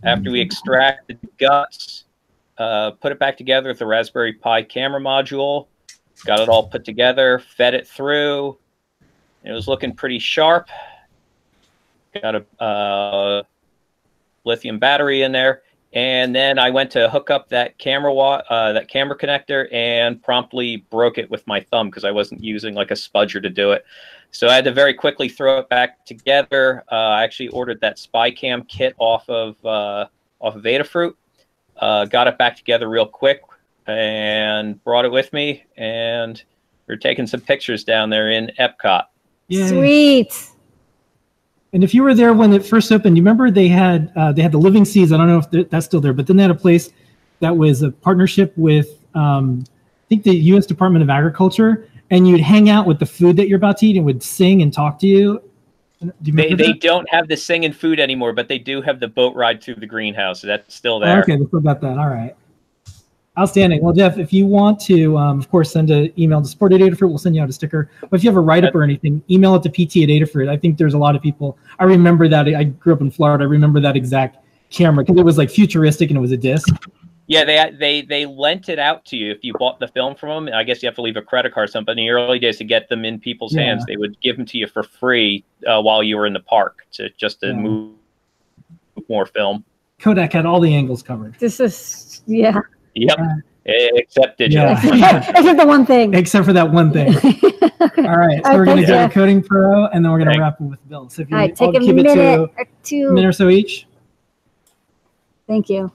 After 0.02 0.30
we 0.30 0.40
extracted 0.40 1.18
the 1.20 1.28
guts, 1.38 2.04
uh, 2.58 2.92
put 2.92 3.12
it 3.12 3.18
back 3.18 3.36
together 3.36 3.68
with 3.68 3.78
the 3.78 3.86
Raspberry 3.86 4.32
Pi 4.32 4.62
camera 4.62 5.00
module, 5.00 5.66
got 6.24 6.40
it 6.40 6.48
all 6.48 6.68
put 6.68 6.84
together, 6.84 7.38
fed 7.38 7.74
it 7.74 7.86
through. 7.86 8.56
It 9.44 9.52
was 9.52 9.68
looking 9.68 9.94
pretty 9.94 10.18
sharp. 10.18 10.68
Got 12.20 12.34
a 12.34 12.62
uh, 12.62 13.42
lithium 14.44 14.78
battery 14.78 15.22
in 15.22 15.32
there, 15.32 15.62
and 15.92 16.34
then 16.34 16.58
I 16.58 16.70
went 16.70 16.90
to 16.92 17.08
hook 17.08 17.30
up 17.30 17.48
that 17.48 17.78
camera 17.78 18.12
wa- 18.12 18.42
uh, 18.48 18.72
that 18.72 18.88
camera 18.88 19.18
connector 19.18 19.72
and 19.72 20.22
promptly 20.22 20.76
broke 20.76 21.18
it 21.18 21.30
with 21.30 21.46
my 21.46 21.60
thumb 21.60 21.88
because 21.88 22.04
I 22.04 22.10
wasn't 22.12 22.42
using 22.44 22.74
like 22.74 22.90
a 22.90 22.94
spudger 22.94 23.42
to 23.42 23.50
do 23.50 23.72
it. 23.72 23.84
So 24.30 24.46
I 24.48 24.54
had 24.54 24.64
to 24.64 24.72
very 24.72 24.94
quickly 24.94 25.28
throw 25.28 25.58
it 25.58 25.68
back 25.68 26.04
together. 26.06 26.84
Uh, 26.90 26.94
I 26.94 27.24
actually 27.24 27.48
ordered 27.48 27.80
that 27.80 27.96
SpyCam 27.96 28.68
kit 28.68 28.94
off 28.98 29.28
of 29.28 29.56
uh, 29.64 30.06
off 30.38 30.54
of 30.54 30.62
Adafruit. 30.62 31.14
Uh, 31.76 32.04
got 32.04 32.28
it 32.28 32.38
back 32.38 32.56
together 32.56 32.88
real 32.88 33.06
quick 33.06 33.42
and 33.86 34.82
brought 34.84 35.04
it 35.04 35.10
with 35.10 35.32
me. 35.32 35.64
And 35.76 36.42
we're 36.86 36.96
taking 36.96 37.26
some 37.26 37.40
pictures 37.40 37.82
down 37.84 38.10
there 38.10 38.30
in 38.30 38.52
Epcot. 38.58 39.04
Yay. 39.48 39.68
Sweet. 39.68 40.49
And 41.72 41.84
if 41.84 41.94
you 41.94 42.02
were 42.02 42.14
there 42.14 42.34
when 42.34 42.52
it 42.52 42.64
first 42.64 42.90
opened, 42.90 43.16
you 43.16 43.22
remember 43.22 43.50
they 43.50 43.68
had 43.68 44.12
uh, 44.16 44.32
they 44.32 44.42
had 44.42 44.52
the 44.52 44.58
Living 44.58 44.84
Seas. 44.84 45.12
I 45.12 45.16
don't 45.16 45.28
know 45.28 45.42
if 45.52 45.70
that's 45.70 45.86
still 45.86 46.00
there, 46.00 46.12
but 46.12 46.26
then 46.26 46.36
they 46.36 46.42
had 46.42 46.50
a 46.50 46.54
place 46.54 46.90
that 47.40 47.56
was 47.56 47.82
a 47.82 47.90
partnership 47.90 48.52
with 48.56 48.88
um, 49.14 49.64
I 49.68 50.06
think 50.08 50.24
the 50.24 50.34
U.S. 50.36 50.66
Department 50.66 51.02
of 51.02 51.10
Agriculture, 51.10 51.88
and 52.10 52.26
you'd 52.26 52.40
hang 52.40 52.68
out 52.68 52.86
with 52.86 52.98
the 52.98 53.06
food 53.06 53.36
that 53.36 53.48
you're 53.48 53.56
about 53.56 53.78
to 53.78 53.86
eat 53.86 53.96
and 53.96 54.04
would 54.04 54.22
sing 54.22 54.62
and 54.62 54.72
talk 54.72 54.98
to 55.00 55.06
you. 55.06 55.42
Do 56.00 56.12
you 56.24 56.32
They, 56.32 56.54
they 56.54 56.72
don't 56.72 57.08
have 57.10 57.28
the 57.28 57.36
singing 57.36 57.72
food 57.72 58.00
anymore, 58.00 58.32
but 58.32 58.48
they 58.48 58.58
do 58.58 58.80
have 58.80 59.00
the 59.00 59.08
boat 59.08 59.36
ride 59.36 59.62
through 59.62 59.76
the 59.76 59.86
greenhouse. 59.86 60.40
So 60.40 60.46
that's 60.46 60.74
still 60.74 60.96
Oh, 60.96 61.00
there. 61.00 61.20
okay, 61.20 61.36
they 61.36 61.44
still 61.44 61.60
got 61.60 61.80
that. 61.82 61.98
All 61.98 62.08
right. 62.08 62.34
Outstanding. 63.38 63.80
Well, 63.80 63.92
Jeff, 63.94 64.18
if 64.18 64.32
you 64.32 64.44
want 64.44 64.80
to, 64.80 65.16
um, 65.16 65.38
of 65.38 65.48
course, 65.50 65.72
send 65.72 65.90
an 65.90 66.12
email 66.18 66.42
to 66.42 66.48
support 66.48 66.72
at 66.72 66.80
Adafruit. 66.80 67.08
We'll 67.08 67.18
send 67.18 67.36
you 67.36 67.42
out 67.42 67.48
a 67.48 67.52
sticker. 67.52 67.88
But 68.00 68.12
if 68.14 68.24
you 68.24 68.28
have 68.30 68.36
a 68.36 68.40
write 68.40 68.64
up 68.64 68.74
or 68.74 68.82
anything, 68.82 69.22
email 69.30 69.54
it 69.54 69.62
to 69.62 69.68
PT 69.68 70.02
at 70.02 70.08
Adafruit. 70.08 70.48
I 70.48 70.56
think 70.56 70.78
there's 70.78 70.94
a 70.94 70.98
lot 70.98 71.14
of 71.14 71.22
people. 71.22 71.56
I 71.78 71.84
remember 71.84 72.26
that. 72.28 72.48
I 72.48 72.64
grew 72.64 72.92
up 72.92 73.00
in 73.00 73.10
Florida. 73.10 73.44
I 73.44 73.46
remember 73.46 73.78
that 73.80 73.96
exact 73.96 74.38
camera 74.70 75.04
because 75.04 75.18
it 75.18 75.24
was 75.24 75.38
like 75.38 75.48
futuristic 75.48 76.10
and 76.10 76.16
it 76.16 76.20
was 76.20 76.32
a 76.32 76.36
disc. 76.36 76.68
Yeah, 77.28 77.44
they 77.44 77.70
they 77.78 78.02
they 78.02 78.26
lent 78.26 78.68
it 78.68 78.80
out 78.80 79.04
to 79.06 79.16
you 79.16 79.30
if 79.30 79.44
you 79.44 79.52
bought 79.54 79.78
the 79.78 79.86
film 79.86 80.16
from 80.16 80.46
them. 80.46 80.54
I 80.54 80.64
guess 80.64 80.82
you 80.82 80.88
have 80.88 80.96
to 80.96 81.02
leave 81.02 81.16
a 81.16 81.22
credit 81.22 81.54
card 81.54 81.68
or 81.68 81.70
something. 81.70 81.86
But 81.86 81.98
in 81.98 82.06
the 82.06 82.10
early 82.10 82.40
days, 82.40 82.58
to 82.58 82.64
get 82.64 82.88
them 82.88 83.04
in 83.04 83.20
people's 83.20 83.54
Yeah. 83.54 83.62
hands, 83.62 83.86
they 83.86 83.96
would 83.96 84.20
give 84.20 84.36
them 84.36 84.46
to 84.46 84.58
you 84.58 84.66
for 84.66 84.82
free 84.82 85.44
uh, 85.64 85.80
while 85.80 86.02
you 86.02 86.16
were 86.16 86.26
in 86.26 86.32
the 86.32 86.40
park 86.40 86.84
to 86.94 87.08
just 87.10 87.38
to 87.40 87.46
Yeah. 87.46 87.52
move 87.54 87.90
more 89.08 89.26
film. 89.26 89.64
Kodak 90.00 90.32
had 90.32 90.44
all 90.46 90.58
the 90.58 90.74
angles 90.74 91.02
covered. 91.04 91.34
This 91.38 91.60
is 91.60 92.22
yeah. 92.26 92.58
Yep, 92.94 93.18
except 93.66 94.38
digital. 94.38 94.70
Yeah. 94.96 95.30
Except 95.30 95.58
the 95.58 95.66
one 95.66 95.86
thing. 95.86 96.14
Except 96.14 96.44
for 96.46 96.52
that 96.52 96.70
one 96.72 96.92
thing. 96.92 97.14
All 97.98 98.16
right. 98.18 98.44
So 98.44 98.50
All 98.52 98.58
we're 98.58 98.64
going 98.64 98.78
to 98.78 98.86
thanks, 98.86 98.88
go 98.90 99.06
to 99.06 99.12
Coding 99.12 99.42
Pro 99.42 99.86
and 99.86 100.04
then 100.04 100.10
we're 100.12 100.18
going 100.18 100.28
to 100.28 100.34
Thanks. 100.34 100.40
wrap 100.40 100.60
it 100.60 100.64
with 100.64 100.88
Bill. 100.88 101.08
So 101.08 101.22
if 101.22 101.30
you 101.30 101.36
All 101.36 101.42
right, 101.42 101.54
take 101.54 101.74
a 101.74 101.78
keep 101.78 101.94
minute 101.94 102.18
it 102.18 102.38
or 102.40 102.48
two. 102.82 103.08
a 103.08 103.12
minute 103.12 103.28
or 103.28 103.32
so 103.32 103.48
each. 103.48 103.86
Thank 105.46 105.68
you. 105.68 105.90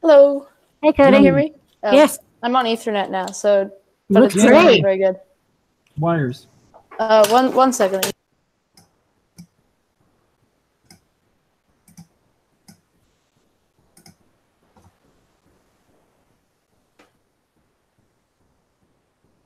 Hello. 0.00 0.48
Hey, 0.82 0.92
Can 0.92 1.14
you 1.14 1.20
hear 1.20 1.34
me? 1.36 1.52
Oh, 1.82 1.92
Yes. 1.92 2.18
I'm 2.42 2.56
on 2.56 2.64
Ethernet 2.66 3.10
now, 3.10 3.26
so 3.26 3.70
but 4.10 4.22
Looks 4.22 4.34
it's 4.34 4.44
not 4.44 4.50
great. 4.64 4.82
very 4.82 4.98
good. 4.98 5.16
Wires. 5.98 6.46
Uh, 6.98 7.26
one 7.28 7.54
one 7.54 7.72
second. 7.72 8.12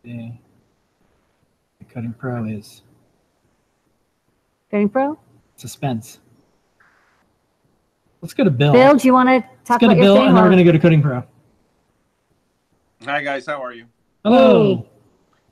The 0.07 0.31
the 1.81 1.85
Coding 1.93 2.15
Pro 2.17 2.45
is 2.45 2.83
Coding 4.71 4.89
Pro. 4.89 5.19
suspense. 5.57 6.21
Let's 8.21 8.33
go 8.33 8.45
to 8.45 8.51
Bill. 8.51 8.73
Bill, 8.73 8.95
do 8.95 9.05
you 9.09 9.13
want 9.13 9.29
to 9.29 9.41
talk 9.65 9.69
Let's 9.69 9.81
go 9.81 9.89
to 9.89 9.93
about 9.95 9.97
your 9.97 10.05
Bill 10.05 10.15
thing? 10.15 10.27
and 10.29 10.37
then 10.37 10.43
we're 10.45 10.47
or- 10.49 10.53
going 10.53 10.59
to 10.59 10.65
go 10.65 10.71
to 10.73 10.79
Coding 10.79 11.03
Pro. 11.03 11.25
Hi 13.05 13.21
guys, 13.21 13.47
how 13.47 13.61
are 13.63 13.73
you? 13.73 13.87
Hello. 14.23 14.87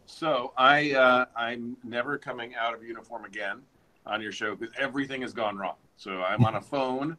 So 0.07 0.53
I 0.57 0.93
uh, 0.93 1.25
I'm 1.37 1.77
never 1.83 2.17
coming 2.17 2.55
out 2.55 2.75
of 2.75 2.85
uniform 2.85 3.25
again 3.25 3.61
on 4.07 4.23
your 4.23 4.31
show 4.31 4.55
because 4.55 4.73
everything 4.79 5.23
has 5.23 5.33
gone 5.33 5.57
wrong. 5.59 5.75
So 5.97 6.23
I'm 6.23 6.45
on 6.45 6.55
a 6.55 6.61
phone 6.73 7.17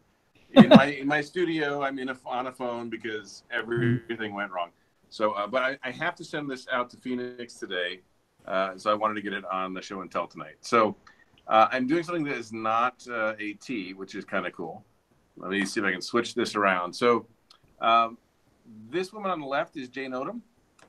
in 0.53 0.69
my 0.69 0.85
in 0.85 1.05
my 1.07 1.19
studio. 1.19 1.83
I'm 1.83 1.99
in 1.99 2.07
a, 2.07 2.17
on 2.25 2.47
a 2.47 2.51
phone 2.53 2.89
because 2.89 3.43
everything 3.51 4.33
went 4.33 4.53
wrong. 4.53 4.69
So, 5.15 5.31
uh, 5.31 5.47
but 5.47 5.63
I, 5.63 5.77
I 5.81 5.91
have 5.91 6.13
to 6.15 6.25
send 6.25 6.49
this 6.49 6.67
out 6.69 6.89
to 6.89 6.97
Phoenix 6.97 7.53
today. 7.53 8.01
Uh, 8.45 8.77
so 8.77 8.91
I 8.91 8.95
wanted 8.95 9.13
to 9.13 9.21
get 9.21 9.31
it 9.31 9.45
on 9.45 9.73
the 9.73 9.81
show 9.81 10.01
and 10.01 10.11
tell 10.11 10.27
tonight. 10.27 10.57
So 10.59 10.97
uh, 11.47 11.69
I'm 11.71 11.87
doing 11.87 12.03
something 12.03 12.25
that 12.25 12.35
is 12.35 12.51
not 12.51 13.01
uh, 13.09 13.33
AT, 13.39 13.95
which 13.95 14.13
is 14.13 14.25
kind 14.25 14.45
of 14.45 14.51
cool. 14.51 14.83
Let 15.37 15.51
me 15.51 15.65
see 15.65 15.79
if 15.79 15.85
I 15.85 15.93
can 15.93 16.01
switch 16.01 16.35
this 16.35 16.55
around. 16.55 16.93
So 16.93 17.27
um, 17.79 18.17
this 18.89 19.13
woman 19.13 19.31
on 19.31 19.39
the 19.39 19.45
left 19.45 19.77
is 19.77 19.87
Jane 19.87 20.11
Odom. 20.11 20.41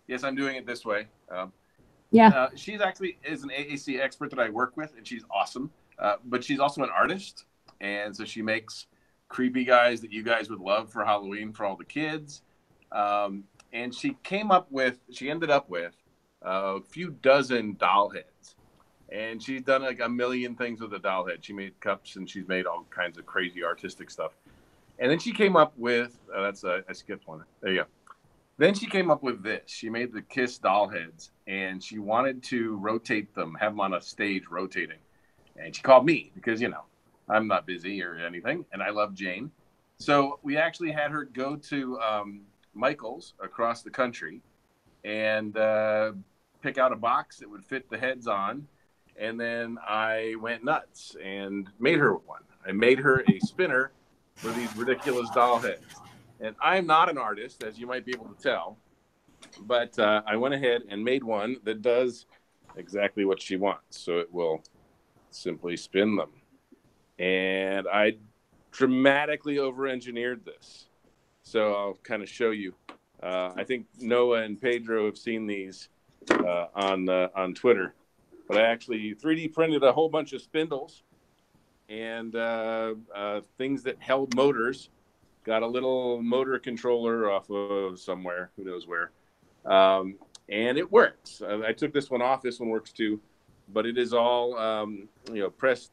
Yes, 0.08 0.24
I'm 0.24 0.34
doing 0.34 0.56
it 0.56 0.66
this 0.66 0.84
way. 0.84 1.06
Um, 1.30 1.52
Yeah. 2.10 2.28
uh, 2.30 2.48
she's 2.56 2.80
actually 2.80 3.18
is 3.22 3.44
an 3.44 3.50
AAC 3.50 4.00
expert 4.00 4.30
that 4.30 4.40
I 4.40 4.48
work 4.48 4.76
with, 4.76 4.92
and 4.96 5.06
she's 5.06 5.24
awesome. 5.30 5.70
Uh, 6.00 6.16
but 6.24 6.42
she's 6.42 6.58
also 6.58 6.82
an 6.82 6.90
artist, 6.90 7.44
and 7.80 8.14
so 8.14 8.24
she 8.24 8.42
makes 8.42 8.88
creepy 9.28 9.64
guys 9.64 10.00
that 10.00 10.10
you 10.10 10.24
guys 10.24 10.50
would 10.50 10.60
love 10.60 10.90
for 10.90 11.04
Halloween 11.04 11.52
for 11.52 11.64
all 11.64 11.76
the 11.76 11.84
kids. 11.84 12.42
Um, 12.90 13.44
and 13.72 13.94
she 13.94 14.16
came 14.22 14.50
up 14.50 14.70
with, 14.70 14.98
she 15.10 15.30
ended 15.30 15.50
up 15.50 15.68
with 15.68 15.94
a 16.42 16.80
few 16.80 17.10
dozen 17.22 17.76
doll 17.78 18.10
heads, 18.10 18.56
and 19.10 19.42
she's 19.42 19.62
done 19.62 19.82
like 19.82 20.00
a 20.00 20.08
million 20.08 20.54
things 20.54 20.80
with 20.80 20.92
a 20.94 20.98
doll 20.98 21.26
head. 21.26 21.44
She 21.44 21.52
made 21.52 21.78
cups, 21.80 22.16
and 22.16 22.28
she's 22.28 22.48
made 22.48 22.66
all 22.66 22.86
kinds 22.90 23.18
of 23.18 23.26
crazy 23.26 23.64
artistic 23.64 24.10
stuff. 24.10 24.32
And 24.98 25.10
then 25.10 25.18
she 25.18 25.32
came 25.32 25.56
up 25.56 25.74
with, 25.76 26.18
uh, 26.34 26.42
that's 26.42 26.64
a, 26.64 26.82
I 26.88 26.92
skipped 26.92 27.28
one. 27.28 27.44
There 27.60 27.72
you 27.72 27.80
go. 27.80 27.86
Then 28.58 28.72
she 28.74 28.86
came 28.86 29.10
up 29.10 29.22
with 29.22 29.42
this. 29.42 29.62
She 29.66 29.90
made 29.90 30.12
the 30.12 30.22
Kiss 30.22 30.56
doll 30.56 30.88
heads, 30.88 31.30
and 31.46 31.82
she 31.82 31.98
wanted 31.98 32.42
to 32.44 32.76
rotate 32.76 33.34
them, 33.34 33.54
have 33.60 33.72
them 33.72 33.80
on 33.80 33.94
a 33.94 34.00
stage 34.00 34.44
rotating. 34.50 34.96
And 35.56 35.76
she 35.76 35.82
called 35.82 36.06
me 36.06 36.30
because 36.34 36.60
you 36.60 36.68
know 36.68 36.84
I'm 37.28 37.46
not 37.46 37.66
busy 37.66 38.02
or 38.02 38.14
anything, 38.14 38.64
and 38.72 38.82
I 38.82 38.90
love 38.90 39.14
Jane. 39.14 39.50
So 39.98 40.38
we 40.42 40.56
actually 40.56 40.92
had 40.92 41.10
her 41.10 41.24
go 41.24 41.56
to 41.56 42.00
um, 42.00 42.42
Michael's 42.76 43.34
across 43.42 43.82
the 43.82 43.90
country 43.90 44.42
and 45.04 45.56
uh, 45.56 46.12
pick 46.60 46.78
out 46.78 46.92
a 46.92 46.96
box 46.96 47.38
that 47.38 47.50
would 47.50 47.64
fit 47.64 47.88
the 47.90 47.98
heads 47.98 48.26
on. 48.26 48.66
And 49.18 49.40
then 49.40 49.78
I 49.86 50.34
went 50.40 50.62
nuts 50.62 51.16
and 51.22 51.70
made 51.78 51.98
her 51.98 52.14
one. 52.14 52.42
I 52.66 52.72
made 52.72 52.98
her 52.98 53.24
a 53.28 53.38
spinner 53.40 53.92
for 54.34 54.50
these 54.50 54.76
ridiculous 54.76 55.30
doll 55.30 55.58
heads. 55.58 55.94
And 56.40 56.54
I'm 56.62 56.86
not 56.86 57.08
an 57.08 57.16
artist, 57.16 57.62
as 57.62 57.78
you 57.78 57.86
might 57.86 58.04
be 58.04 58.12
able 58.12 58.26
to 58.26 58.42
tell, 58.42 58.76
but 59.60 59.98
uh, 59.98 60.22
I 60.26 60.36
went 60.36 60.54
ahead 60.54 60.82
and 60.90 61.02
made 61.02 61.24
one 61.24 61.56
that 61.64 61.80
does 61.80 62.26
exactly 62.76 63.24
what 63.24 63.40
she 63.40 63.56
wants. 63.56 63.98
So 63.98 64.18
it 64.18 64.30
will 64.30 64.62
simply 65.30 65.76
spin 65.76 66.16
them. 66.16 66.30
And 67.18 67.86
I 67.88 68.18
dramatically 68.70 69.58
over 69.58 69.86
engineered 69.86 70.44
this. 70.44 70.85
So 71.46 71.74
I'll 71.74 71.98
kind 72.02 72.24
of 72.24 72.28
show 72.28 72.50
you. 72.50 72.74
Uh, 73.22 73.52
I 73.56 73.62
think 73.62 73.86
Noah 74.00 74.42
and 74.42 74.60
Pedro 74.60 75.06
have 75.06 75.16
seen 75.16 75.46
these 75.46 75.88
uh, 76.28 76.66
on 76.74 77.08
uh, 77.08 77.28
on 77.36 77.54
Twitter, 77.54 77.94
but 78.48 78.58
I 78.58 78.62
actually 78.62 79.14
3D 79.14 79.54
printed 79.54 79.84
a 79.84 79.92
whole 79.92 80.08
bunch 80.08 80.32
of 80.32 80.42
spindles 80.42 81.04
and 81.88 82.34
uh, 82.34 82.94
uh, 83.14 83.42
things 83.58 83.84
that 83.84 83.96
held 84.00 84.34
motors. 84.34 84.90
Got 85.44 85.62
a 85.62 85.66
little 85.68 86.20
motor 86.20 86.58
controller 86.58 87.30
off 87.30 87.48
of 87.48 88.00
somewhere, 88.00 88.50
who 88.56 88.64
knows 88.64 88.88
where, 88.88 89.12
um, 89.64 90.16
and 90.48 90.76
it 90.76 90.90
works. 90.90 91.42
Uh, 91.42 91.60
I 91.64 91.72
took 91.72 91.92
this 91.92 92.10
one 92.10 92.22
off. 92.22 92.42
This 92.42 92.58
one 92.58 92.70
works 92.70 92.90
too, 92.90 93.20
but 93.72 93.86
it 93.86 93.98
is 93.98 94.12
all 94.12 94.58
um, 94.58 95.08
you 95.32 95.42
know 95.42 95.50
pressed 95.50 95.92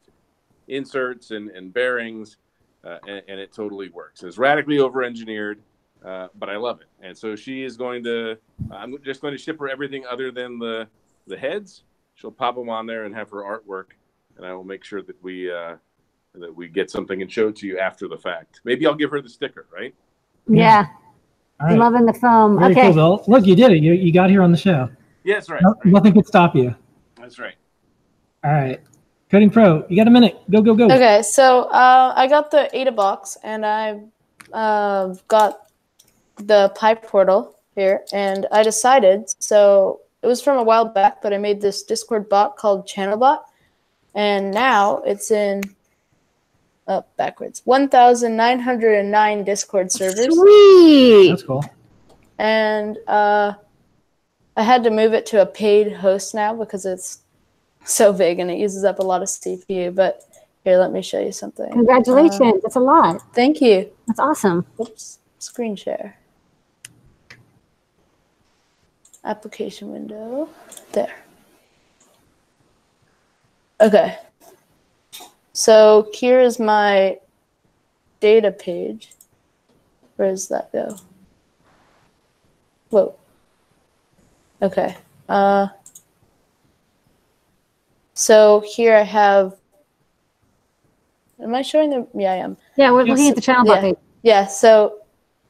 inserts 0.66 1.30
and, 1.30 1.48
and 1.50 1.72
bearings, 1.72 2.38
uh, 2.84 2.98
and, 3.06 3.22
and 3.28 3.40
it 3.40 3.52
totally 3.52 3.88
works. 3.88 4.22
It's 4.22 4.38
radically 4.38 4.78
over-engineered, 4.78 5.60
uh, 6.04 6.28
but 6.38 6.48
I 6.48 6.56
love 6.56 6.80
it. 6.80 6.88
And 7.00 7.16
so 7.16 7.36
she 7.36 7.62
is 7.62 7.76
going 7.76 8.04
to. 8.04 8.36
I'm 8.70 8.96
just 9.02 9.20
going 9.20 9.32
to 9.32 9.38
ship 9.38 9.58
her 9.60 9.68
everything 9.68 10.04
other 10.06 10.30
than 10.30 10.58
the 10.58 10.86
the 11.26 11.36
heads. 11.36 11.84
She'll 12.14 12.30
pop 12.30 12.54
them 12.54 12.68
on 12.68 12.86
there 12.86 13.04
and 13.04 13.14
have 13.14 13.30
her 13.30 13.42
artwork, 13.42 13.92
and 14.36 14.46
I 14.46 14.52
will 14.52 14.64
make 14.64 14.84
sure 14.84 15.02
that 15.02 15.22
we 15.22 15.50
uh, 15.50 15.76
that 16.34 16.54
we 16.54 16.68
get 16.68 16.90
something 16.90 17.22
and 17.22 17.30
show 17.30 17.48
it 17.48 17.56
to 17.56 17.66
you 17.66 17.78
after 17.78 18.08
the 18.08 18.18
fact. 18.18 18.60
Maybe 18.64 18.86
I'll 18.86 18.94
give 18.94 19.10
her 19.10 19.20
the 19.20 19.28
sticker, 19.28 19.66
right? 19.72 19.94
Yeah. 20.48 20.86
All 21.60 21.68
right. 21.68 21.78
Loving 21.78 22.06
the 22.06 22.12
foam. 22.12 22.58
Very 22.58 22.72
okay. 22.72 22.82
cool, 22.82 22.94
Bill. 22.94 23.24
Look, 23.28 23.46
you 23.46 23.54
did 23.54 23.70
it. 23.72 23.78
You, 23.82 23.92
you 23.92 24.12
got 24.12 24.28
here 24.28 24.42
on 24.42 24.50
the 24.50 24.58
show. 24.58 24.90
Yeah, 25.22 25.40
right. 25.48 25.62
No- 25.62 25.76
nothing 25.84 26.12
could 26.12 26.26
stop 26.26 26.54
you. 26.54 26.74
That's 27.16 27.38
right. 27.38 27.54
All 28.42 28.52
right. 28.52 28.80
Coding 29.34 29.50
Pro, 29.50 29.84
you 29.88 29.96
got 29.96 30.06
a 30.06 30.12
minute. 30.12 30.40
Go, 30.48 30.62
go, 30.62 30.76
go. 30.76 30.84
Okay, 30.84 31.20
so 31.22 31.62
uh, 31.62 32.12
I 32.14 32.28
got 32.28 32.52
the 32.52 32.70
AdaBox 32.72 33.36
and 33.42 33.66
I 33.66 33.98
uh, 34.52 35.12
got 35.26 35.70
the 36.36 36.72
PyPortal 36.76 37.54
here, 37.74 38.04
and 38.12 38.46
I 38.52 38.62
decided. 38.62 39.24
So 39.40 40.02
it 40.22 40.28
was 40.28 40.40
from 40.40 40.58
a 40.58 40.62
while 40.62 40.84
back, 40.84 41.20
but 41.20 41.32
I 41.32 41.38
made 41.38 41.60
this 41.60 41.82
Discord 41.82 42.28
bot 42.28 42.56
called 42.56 42.86
ChannelBot, 42.86 43.40
and 44.14 44.52
now 44.52 44.98
it's 44.98 45.32
in 45.32 45.62
up 46.86 47.10
backwards 47.16 47.62
1,909 47.64 49.42
Discord 49.42 49.90
servers. 49.90 50.32
Sweet. 50.32 51.30
That's 51.30 51.42
cool. 51.42 51.64
and 52.38 52.98
uh, 53.08 53.54
I 54.56 54.62
had 54.62 54.84
to 54.84 54.90
move 54.90 55.12
it 55.12 55.26
to 55.26 55.42
a 55.42 55.46
paid 55.46 55.92
host 55.92 56.36
now 56.36 56.54
because 56.54 56.86
it's 56.86 57.23
so 57.84 58.12
big 58.12 58.38
and 58.38 58.50
it 58.50 58.58
uses 58.58 58.84
up 58.84 58.98
a 58.98 59.02
lot 59.02 59.22
of 59.22 59.28
CPU. 59.28 59.94
But 59.94 60.22
here, 60.64 60.78
let 60.78 60.92
me 60.92 61.02
show 61.02 61.20
you 61.20 61.32
something. 61.32 61.70
Congratulations. 61.70 62.40
Uh, 62.40 62.58
That's 62.62 62.76
a 62.76 62.80
lot. 62.80 63.22
thank 63.34 63.60
you. 63.60 63.90
That's 64.06 64.18
awesome. 64.18 64.66
Oops, 64.80 65.18
screen 65.38 65.76
share. 65.76 66.16
Application 69.24 69.90
window. 69.90 70.48
There. 70.92 71.14
Okay. 73.80 74.18
So 75.52 76.10
here 76.12 76.40
is 76.40 76.58
my 76.58 77.18
data 78.20 78.50
page. 78.50 79.10
Where 80.16 80.30
does 80.30 80.48
that 80.48 80.72
go? 80.72 80.96
Whoa. 82.90 83.14
Okay. 84.62 84.96
Uh, 85.28 85.68
so 88.14 88.62
here 88.66 88.94
I 88.96 89.02
have. 89.02 89.54
Am 91.42 91.54
I 91.54 91.62
showing 91.62 91.90
the? 91.90 92.06
Yeah, 92.14 92.32
I 92.32 92.36
am. 92.36 92.56
Yeah, 92.76 92.92
we're 92.92 93.04
looking 93.04 93.28
at 93.28 93.34
the 93.34 93.40
channel 93.40 93.66
yeah. 93.66 93.80
page. 93.80 93.96
Yeah. 94.22 94.46
So 94.46 95.00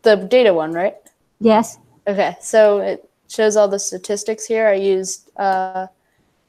the 0.03 0.17
data 0.17 0.53
one, 0.53 0.73
right? 0.73 0.97
Yes. 1.41 1.79
Okay. 2.07 2.37
So 2.41 2.79
it 2.79 3.09
shows 3.29 3.57
all 3.57 3.69
the 3.69 3.79
statistics 3.79 4.47
here. 4.47 4.67
I 4.69 4.75
used 4.75 5.31
uh, 5.37 5.87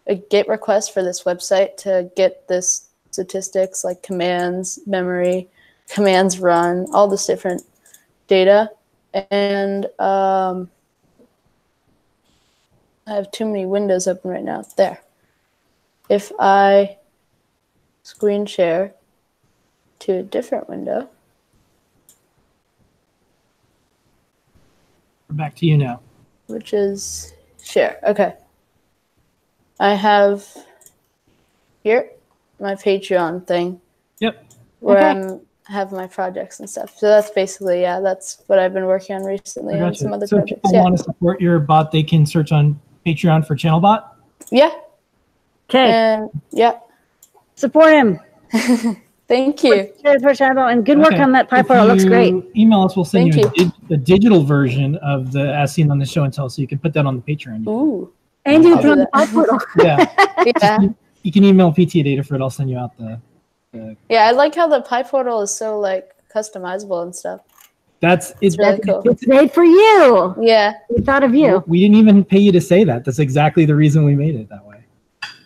a 0.07 0.15
GET 0.15 0.47
request 0.47 0.93
for 0.93 1.03
this 1.03 1.23
website 1.23 1.77
to 1.77 2.09
get 2.15 2.47
this 2.47 2.89
statistics 3.11 3.83
like 3.83 4.03
commands, 4.03 4.79
memory, 4.85 5.47
commands 5.89 6.39
run, 6.39 6.85
all 6.93 7.07
this 7.07 7.25
different 7.25 7.61
data. 8.27 8.69
And 9.31 9.85
um, 9.99 10.69
I 13.07 13.13
have 13.13 13.31
too 13.31 13.45
many 13.45 13.65
windows 13.65 14.07
open 14.07 14.31
right 14.31 14.43
now. 14.43 14.63
There. 14.77 14.99
If 16.09 16.31
I 16.39 16.97
screen 18.03 18.45
share 18.45 18.93
to 19.99 20.19
a 20.19 20.23
different 20.23 20.69
window, 20.69 21.09
We're 25.29 25.35
back 25.37 25.55
to 25.55 25.65
you 25.65 25.77
now. 25.77 26.01
which 26.47 26.73
is 26.73 27.33
share. 27.63 27.99
Okay. 28.03 28.35
I 29.79 29.95
have 29.95 30.45
here 31.83 32.11
my 32.59 32.75
Patreon 32.75 33.47
thing. 33.47 33.81
Yep. 34.19 34.45
Where 34.81 34.97
Okay. 34.97 35.07
I'm 35.07 35.41
have 35.67 35.91
my 35.91 36.05
projects 36.05 36.59
and 36.59 36.69
stuff. 36.69 36.95
So 36.99 37.07
that's 37.07 37.31
basically 37.31 37.81
yeah, 37.81 37.99
that's 37.99 38.43
what 38.45 38.59
I've 38.59 38.73
been 38.73 38.85
working 38.85 39.15
on 39.15 39.23
recently 39.23 39.79
I 39.79 39.81
on 39.81 39.95
some 39.95 40.13
other 40.13 40.27
So 40.27 40.37
if 40.37 40.45
people 40.45 40.71
Yeah. 40.71 40.83
want 40.83 40.95
to 40.97 41.03
support 41.03 41.41
your 41.41 41.57
bot, 41.57 41.91
they 41.91 42.03
can 42.03 42.23
search 42.27 42.51
on 42.51 42.79
Patreon 43.03 43.47
for 43.47 43.55
ChannelBot. 43.55 44.03
Yeah. 44.51 44.69
Okay. 45.69 45.91
And 45.91 46.29
yeah. 46.51 46.79
Support 47.55 47.93
him. 47.93 48.19
Thank 49.27 49.63
you. 49.63 49.91
Cheers 50.01 50.21
for 50.21 50.35
channel 50.35 50.67
and 50.67 50.85
good 50.85 50.99
work 50.99 51.13
Okay. 51.13 51.21
on 51.23 51.31
that 51.31 51.49
pipe 51.49 51.61
If 51.61 51.67
portal. 51.67 51.85
It 51.85 51.93
looks 51.93 52.05
great. 52.05 52.35
Email 52.55 52.81
us. 52.83 52.95
We'll 52.95 53.05
send 53.05 53.33
Thank 53.33 53.57
you, 53.57 53.65
A, 53.65 53.69
dig- 53.89 53.91
a 53.91 53.97
digital 53.97 54.43
version 54.43 54.97
of 54.97 55.31
the 55.31 55.51
as 55.55 55.73
seen 55.73 55.89
on 55.89 55.97
the 55.97 56.05
show 56.05 56.23
and 56.25 56.33
tell, 56.33 56.47
so 56.49 56.61
you 56.61 56.67
can 56.67 56.77
put 56.77 56.93
that 56.93 57.05
on 57.07 57.15
the 57.15 57.21
Patreon. 57.35 57.65
Ooh. 57.67 58.11
And 58.45 58.63
you 58.63 58.75
I'll 58.75 58.81
put 58.81 58.91
on 58.91 58.99
the 58.99 59.07
PyPortal. 59.13 59.59
Yeah. 59.83 60.51
Yeah. 60.61 60.79
you, 60.81 60.95
you 61.23 61.31
can 61.31 61.43
email 61.43 61.71
PT 61.71 62.03
data 62.03 62.23
for 62.23 62.35
it. 62.35 62.41
I'll 62.41 62.51
send 62.51 62.69
you 62.69 62.77
out 62.77 62.95
the. 62.99 63.19
the 63.71 63.97
Yeah, 64.09 64.25
I 64.27 64.31
like 64.31 64.53
how 64.53 64.67
the 64.67 64.81
PyPortal 64.81 65.41
is 65.43 65.49
so 65.49 65.79
like 65.79 66.11
customizable 66.31 67.01
and 67.01 67.15
stuff. 67.15 67.41
that's 68.01 68.29
it's, 68.41 68.55
It's 68.55 68.57
really 68.59 68.79
cool. 68.81 69.01
It's 69.05 69.25
made 69.25 69.51
for 69.51 69.63
you. 69.63 70.35
Yeah. 70.39 70.73
We 70.89 71.01
thought 71.01 71.23
of 71.23 71.33
you. 71.33 71.63
We 71.65 71.79
didn't 71.79 71.95
even 71.95 72.23
pay 72.23 72.37
you 72.37 72.51
to 72.51 72.61
say 72.61 72.83
that. 72.83 73.05
That's 73.05 73.17
exactly 73.17 73.65
the 73.65 73.73
reason 73.75 74.03
we 74.05 74.13
made 74.13 74.35
it 74.35 74.49
that 74.49 74.63
way. 74.63 74.64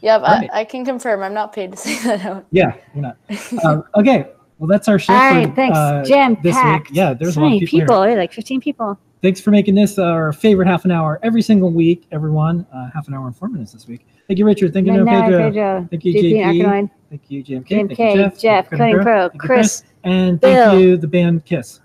Yep, 0.01 0.21
Right. 0.21 0.49
I, 0.53 0.59
I 0.61 0.63
can 0.65 0.85
confirm 0.85 1.21
I'm 1.23 1.33
not 1.33 1.53
paid 1.53 1.71
to 1.71 1.77
say 1.83 1.97
that 2.03 2.25
out. 2.25 2.45
Yeah, 2.51 2.75
you're 2.93 3.01
not. 3.03 3.17
um, 3.65 3.83
okay, 3.95 4.27
well 4.57 4.67
that's 4.67 4.87
our 4.87 4.99
show. 4.99 5.13
All 5.13 5.19
for, 5.19 5.35
right, 5.35 5.55
thanks. 5.55 5.77
uh, 5.77 6.03
Jam 6.05 6.37
this 6.43 6.55
packed. 6.55 6.89
week. 6.89 6.97
Yeah, 6.97 7.13
there's 7.13 7.33
so 7.35 7.41
a 7.41 7.43
lot 7.43 7.49
many 7.49 7.63
of 7.63 7.69
people. 7.69 7.79
people. 7.87 8.01
here. 8.03 8.11
Here. 8.11 8.19
Like 8.19 8.33
15 8.33 8.61
people. 8.61 8.99
Thanks 9.21 9.41
for 9.41 9.51
making 9.51 9.75
this 9.75 9.99
our 9.99 10.31
favorite 10.31 10.67
half 10.67 10.85
an 10.85 10.91
hour 10.91 11.19
every 11.23 11.41
single 11.41 11.71
week, 11.71 12.07
everyone. 12.13 12.65
Uh, 12.73 12.89
half 12.93 13.09
an 13.09 13.13
hour 13.13 13.27
and 13.27 13.35
four 13.35 13.49
minutes 13.49 13.73
this 13.73 13.85
week. 13.85 14.07
Thank 14.29 14.39
you, 14.39 14.45
Richard. 14.45 14.71
Thank 14.73 14.87
you, 14.87 14.93
No, 14.93 15.03
Pedro. 15.05 15.37
Pedro. 15.49 15.87
Thank 15.91 16.05
you, 16.05 16.13
JP 16.13 16.43
JP. 16.61 16.89
Thank 17.09 17.21
you, 17.27 17.43
JMK. 17.43 17.65
Jim 17.67 17.87
Thank 17.87 17.97
K, 17.97 18.11
you, 18.13 18.17
Jeff. 18.23 18.39
Jeff, 18.39 18.69
Thank 18.69 18.79
Coding 18.79 18.99
Pro, 19.01 19.21
Thank 19.29 19.33
you, 19.33 19.39
Chris, 19.39 19.83
And 20.05 20.39
Bill. 20.39 20.69
thank 20.71 20.81
you, 20.81 20.95
the 20.97 21.07
band 21.07 21.43
Kiss. 21.43 21.81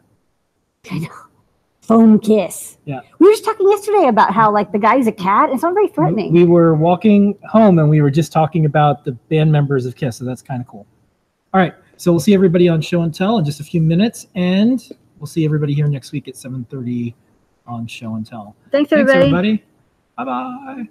Foam 1.87 2.19
kiss. 2.19 2.79
Yeah. 2.87 3.01
We 3.19 3.27
were 3.27 3.33
just 3.33 3.45
talking 3.45 3.69
yesterday 3.69 4.09
about 4.09 4.33
how 4.33 4.51
like 4.51 4.73
the 4.73 4.79
guy's 4.79 5.07
a 5.07 5.13
cat. 5.13 5.51
It's 5.51 5.63
not 5.63 5.75
very 5.75 5.89
threatening. 5.89 6.33
We 6.33 6.45
were 6.45 6.75
walking 6.75 7.39
home 7.49 7.79
and 7.79 7.91
we 7.91 8.01
were 8.01 8.11
just 8.11 8.33
talking 8.33 8.65
about 8.65 9.05
the 9.05 9.13
band 9.13 9.53
members 9.53 9.85
of 9.85 9.95
Kiss, 9.95 10.17
so 10.17 10.25
that's 10.25 10.43
kind 10.43 10.61
of 10.63 10.67
cool. 10.67 10.87
All 11.53 11.61
right, 11.61 11.75
so 11.99 12.11
we'll 12.11 12.21
see 12.21 12.35
everybody 12.35 12.69
on 12.69 12.81
Show 12.81 13.03
and 13.03 13.15
Tell 13.15 13.39
in 13.39 13.45
just 13.45 13.61
a 13.61 13.65
few 13.65 13.83
minutes, 13.83 14.27
and 14.35 14.83
we'll 15.19 15.27
see 15.27 15.45
everybody 15.45 15.75
here 15.75 15.87
next 15.87 16.13
week 16.13 16.27
at 16.27 16.35
7:30 16.35 17.15
on 17.67 17.87
Show 17.87 18.15
and 18.15 18.27
Tell. 18.27 18.57
Thanks, 18.71 18.91
Thanks, 18.91 18.93
everybody. 18.93 19.21
everybody. 19.21 19.65
Bye 20.17 20.25
bye. 20.25 20.89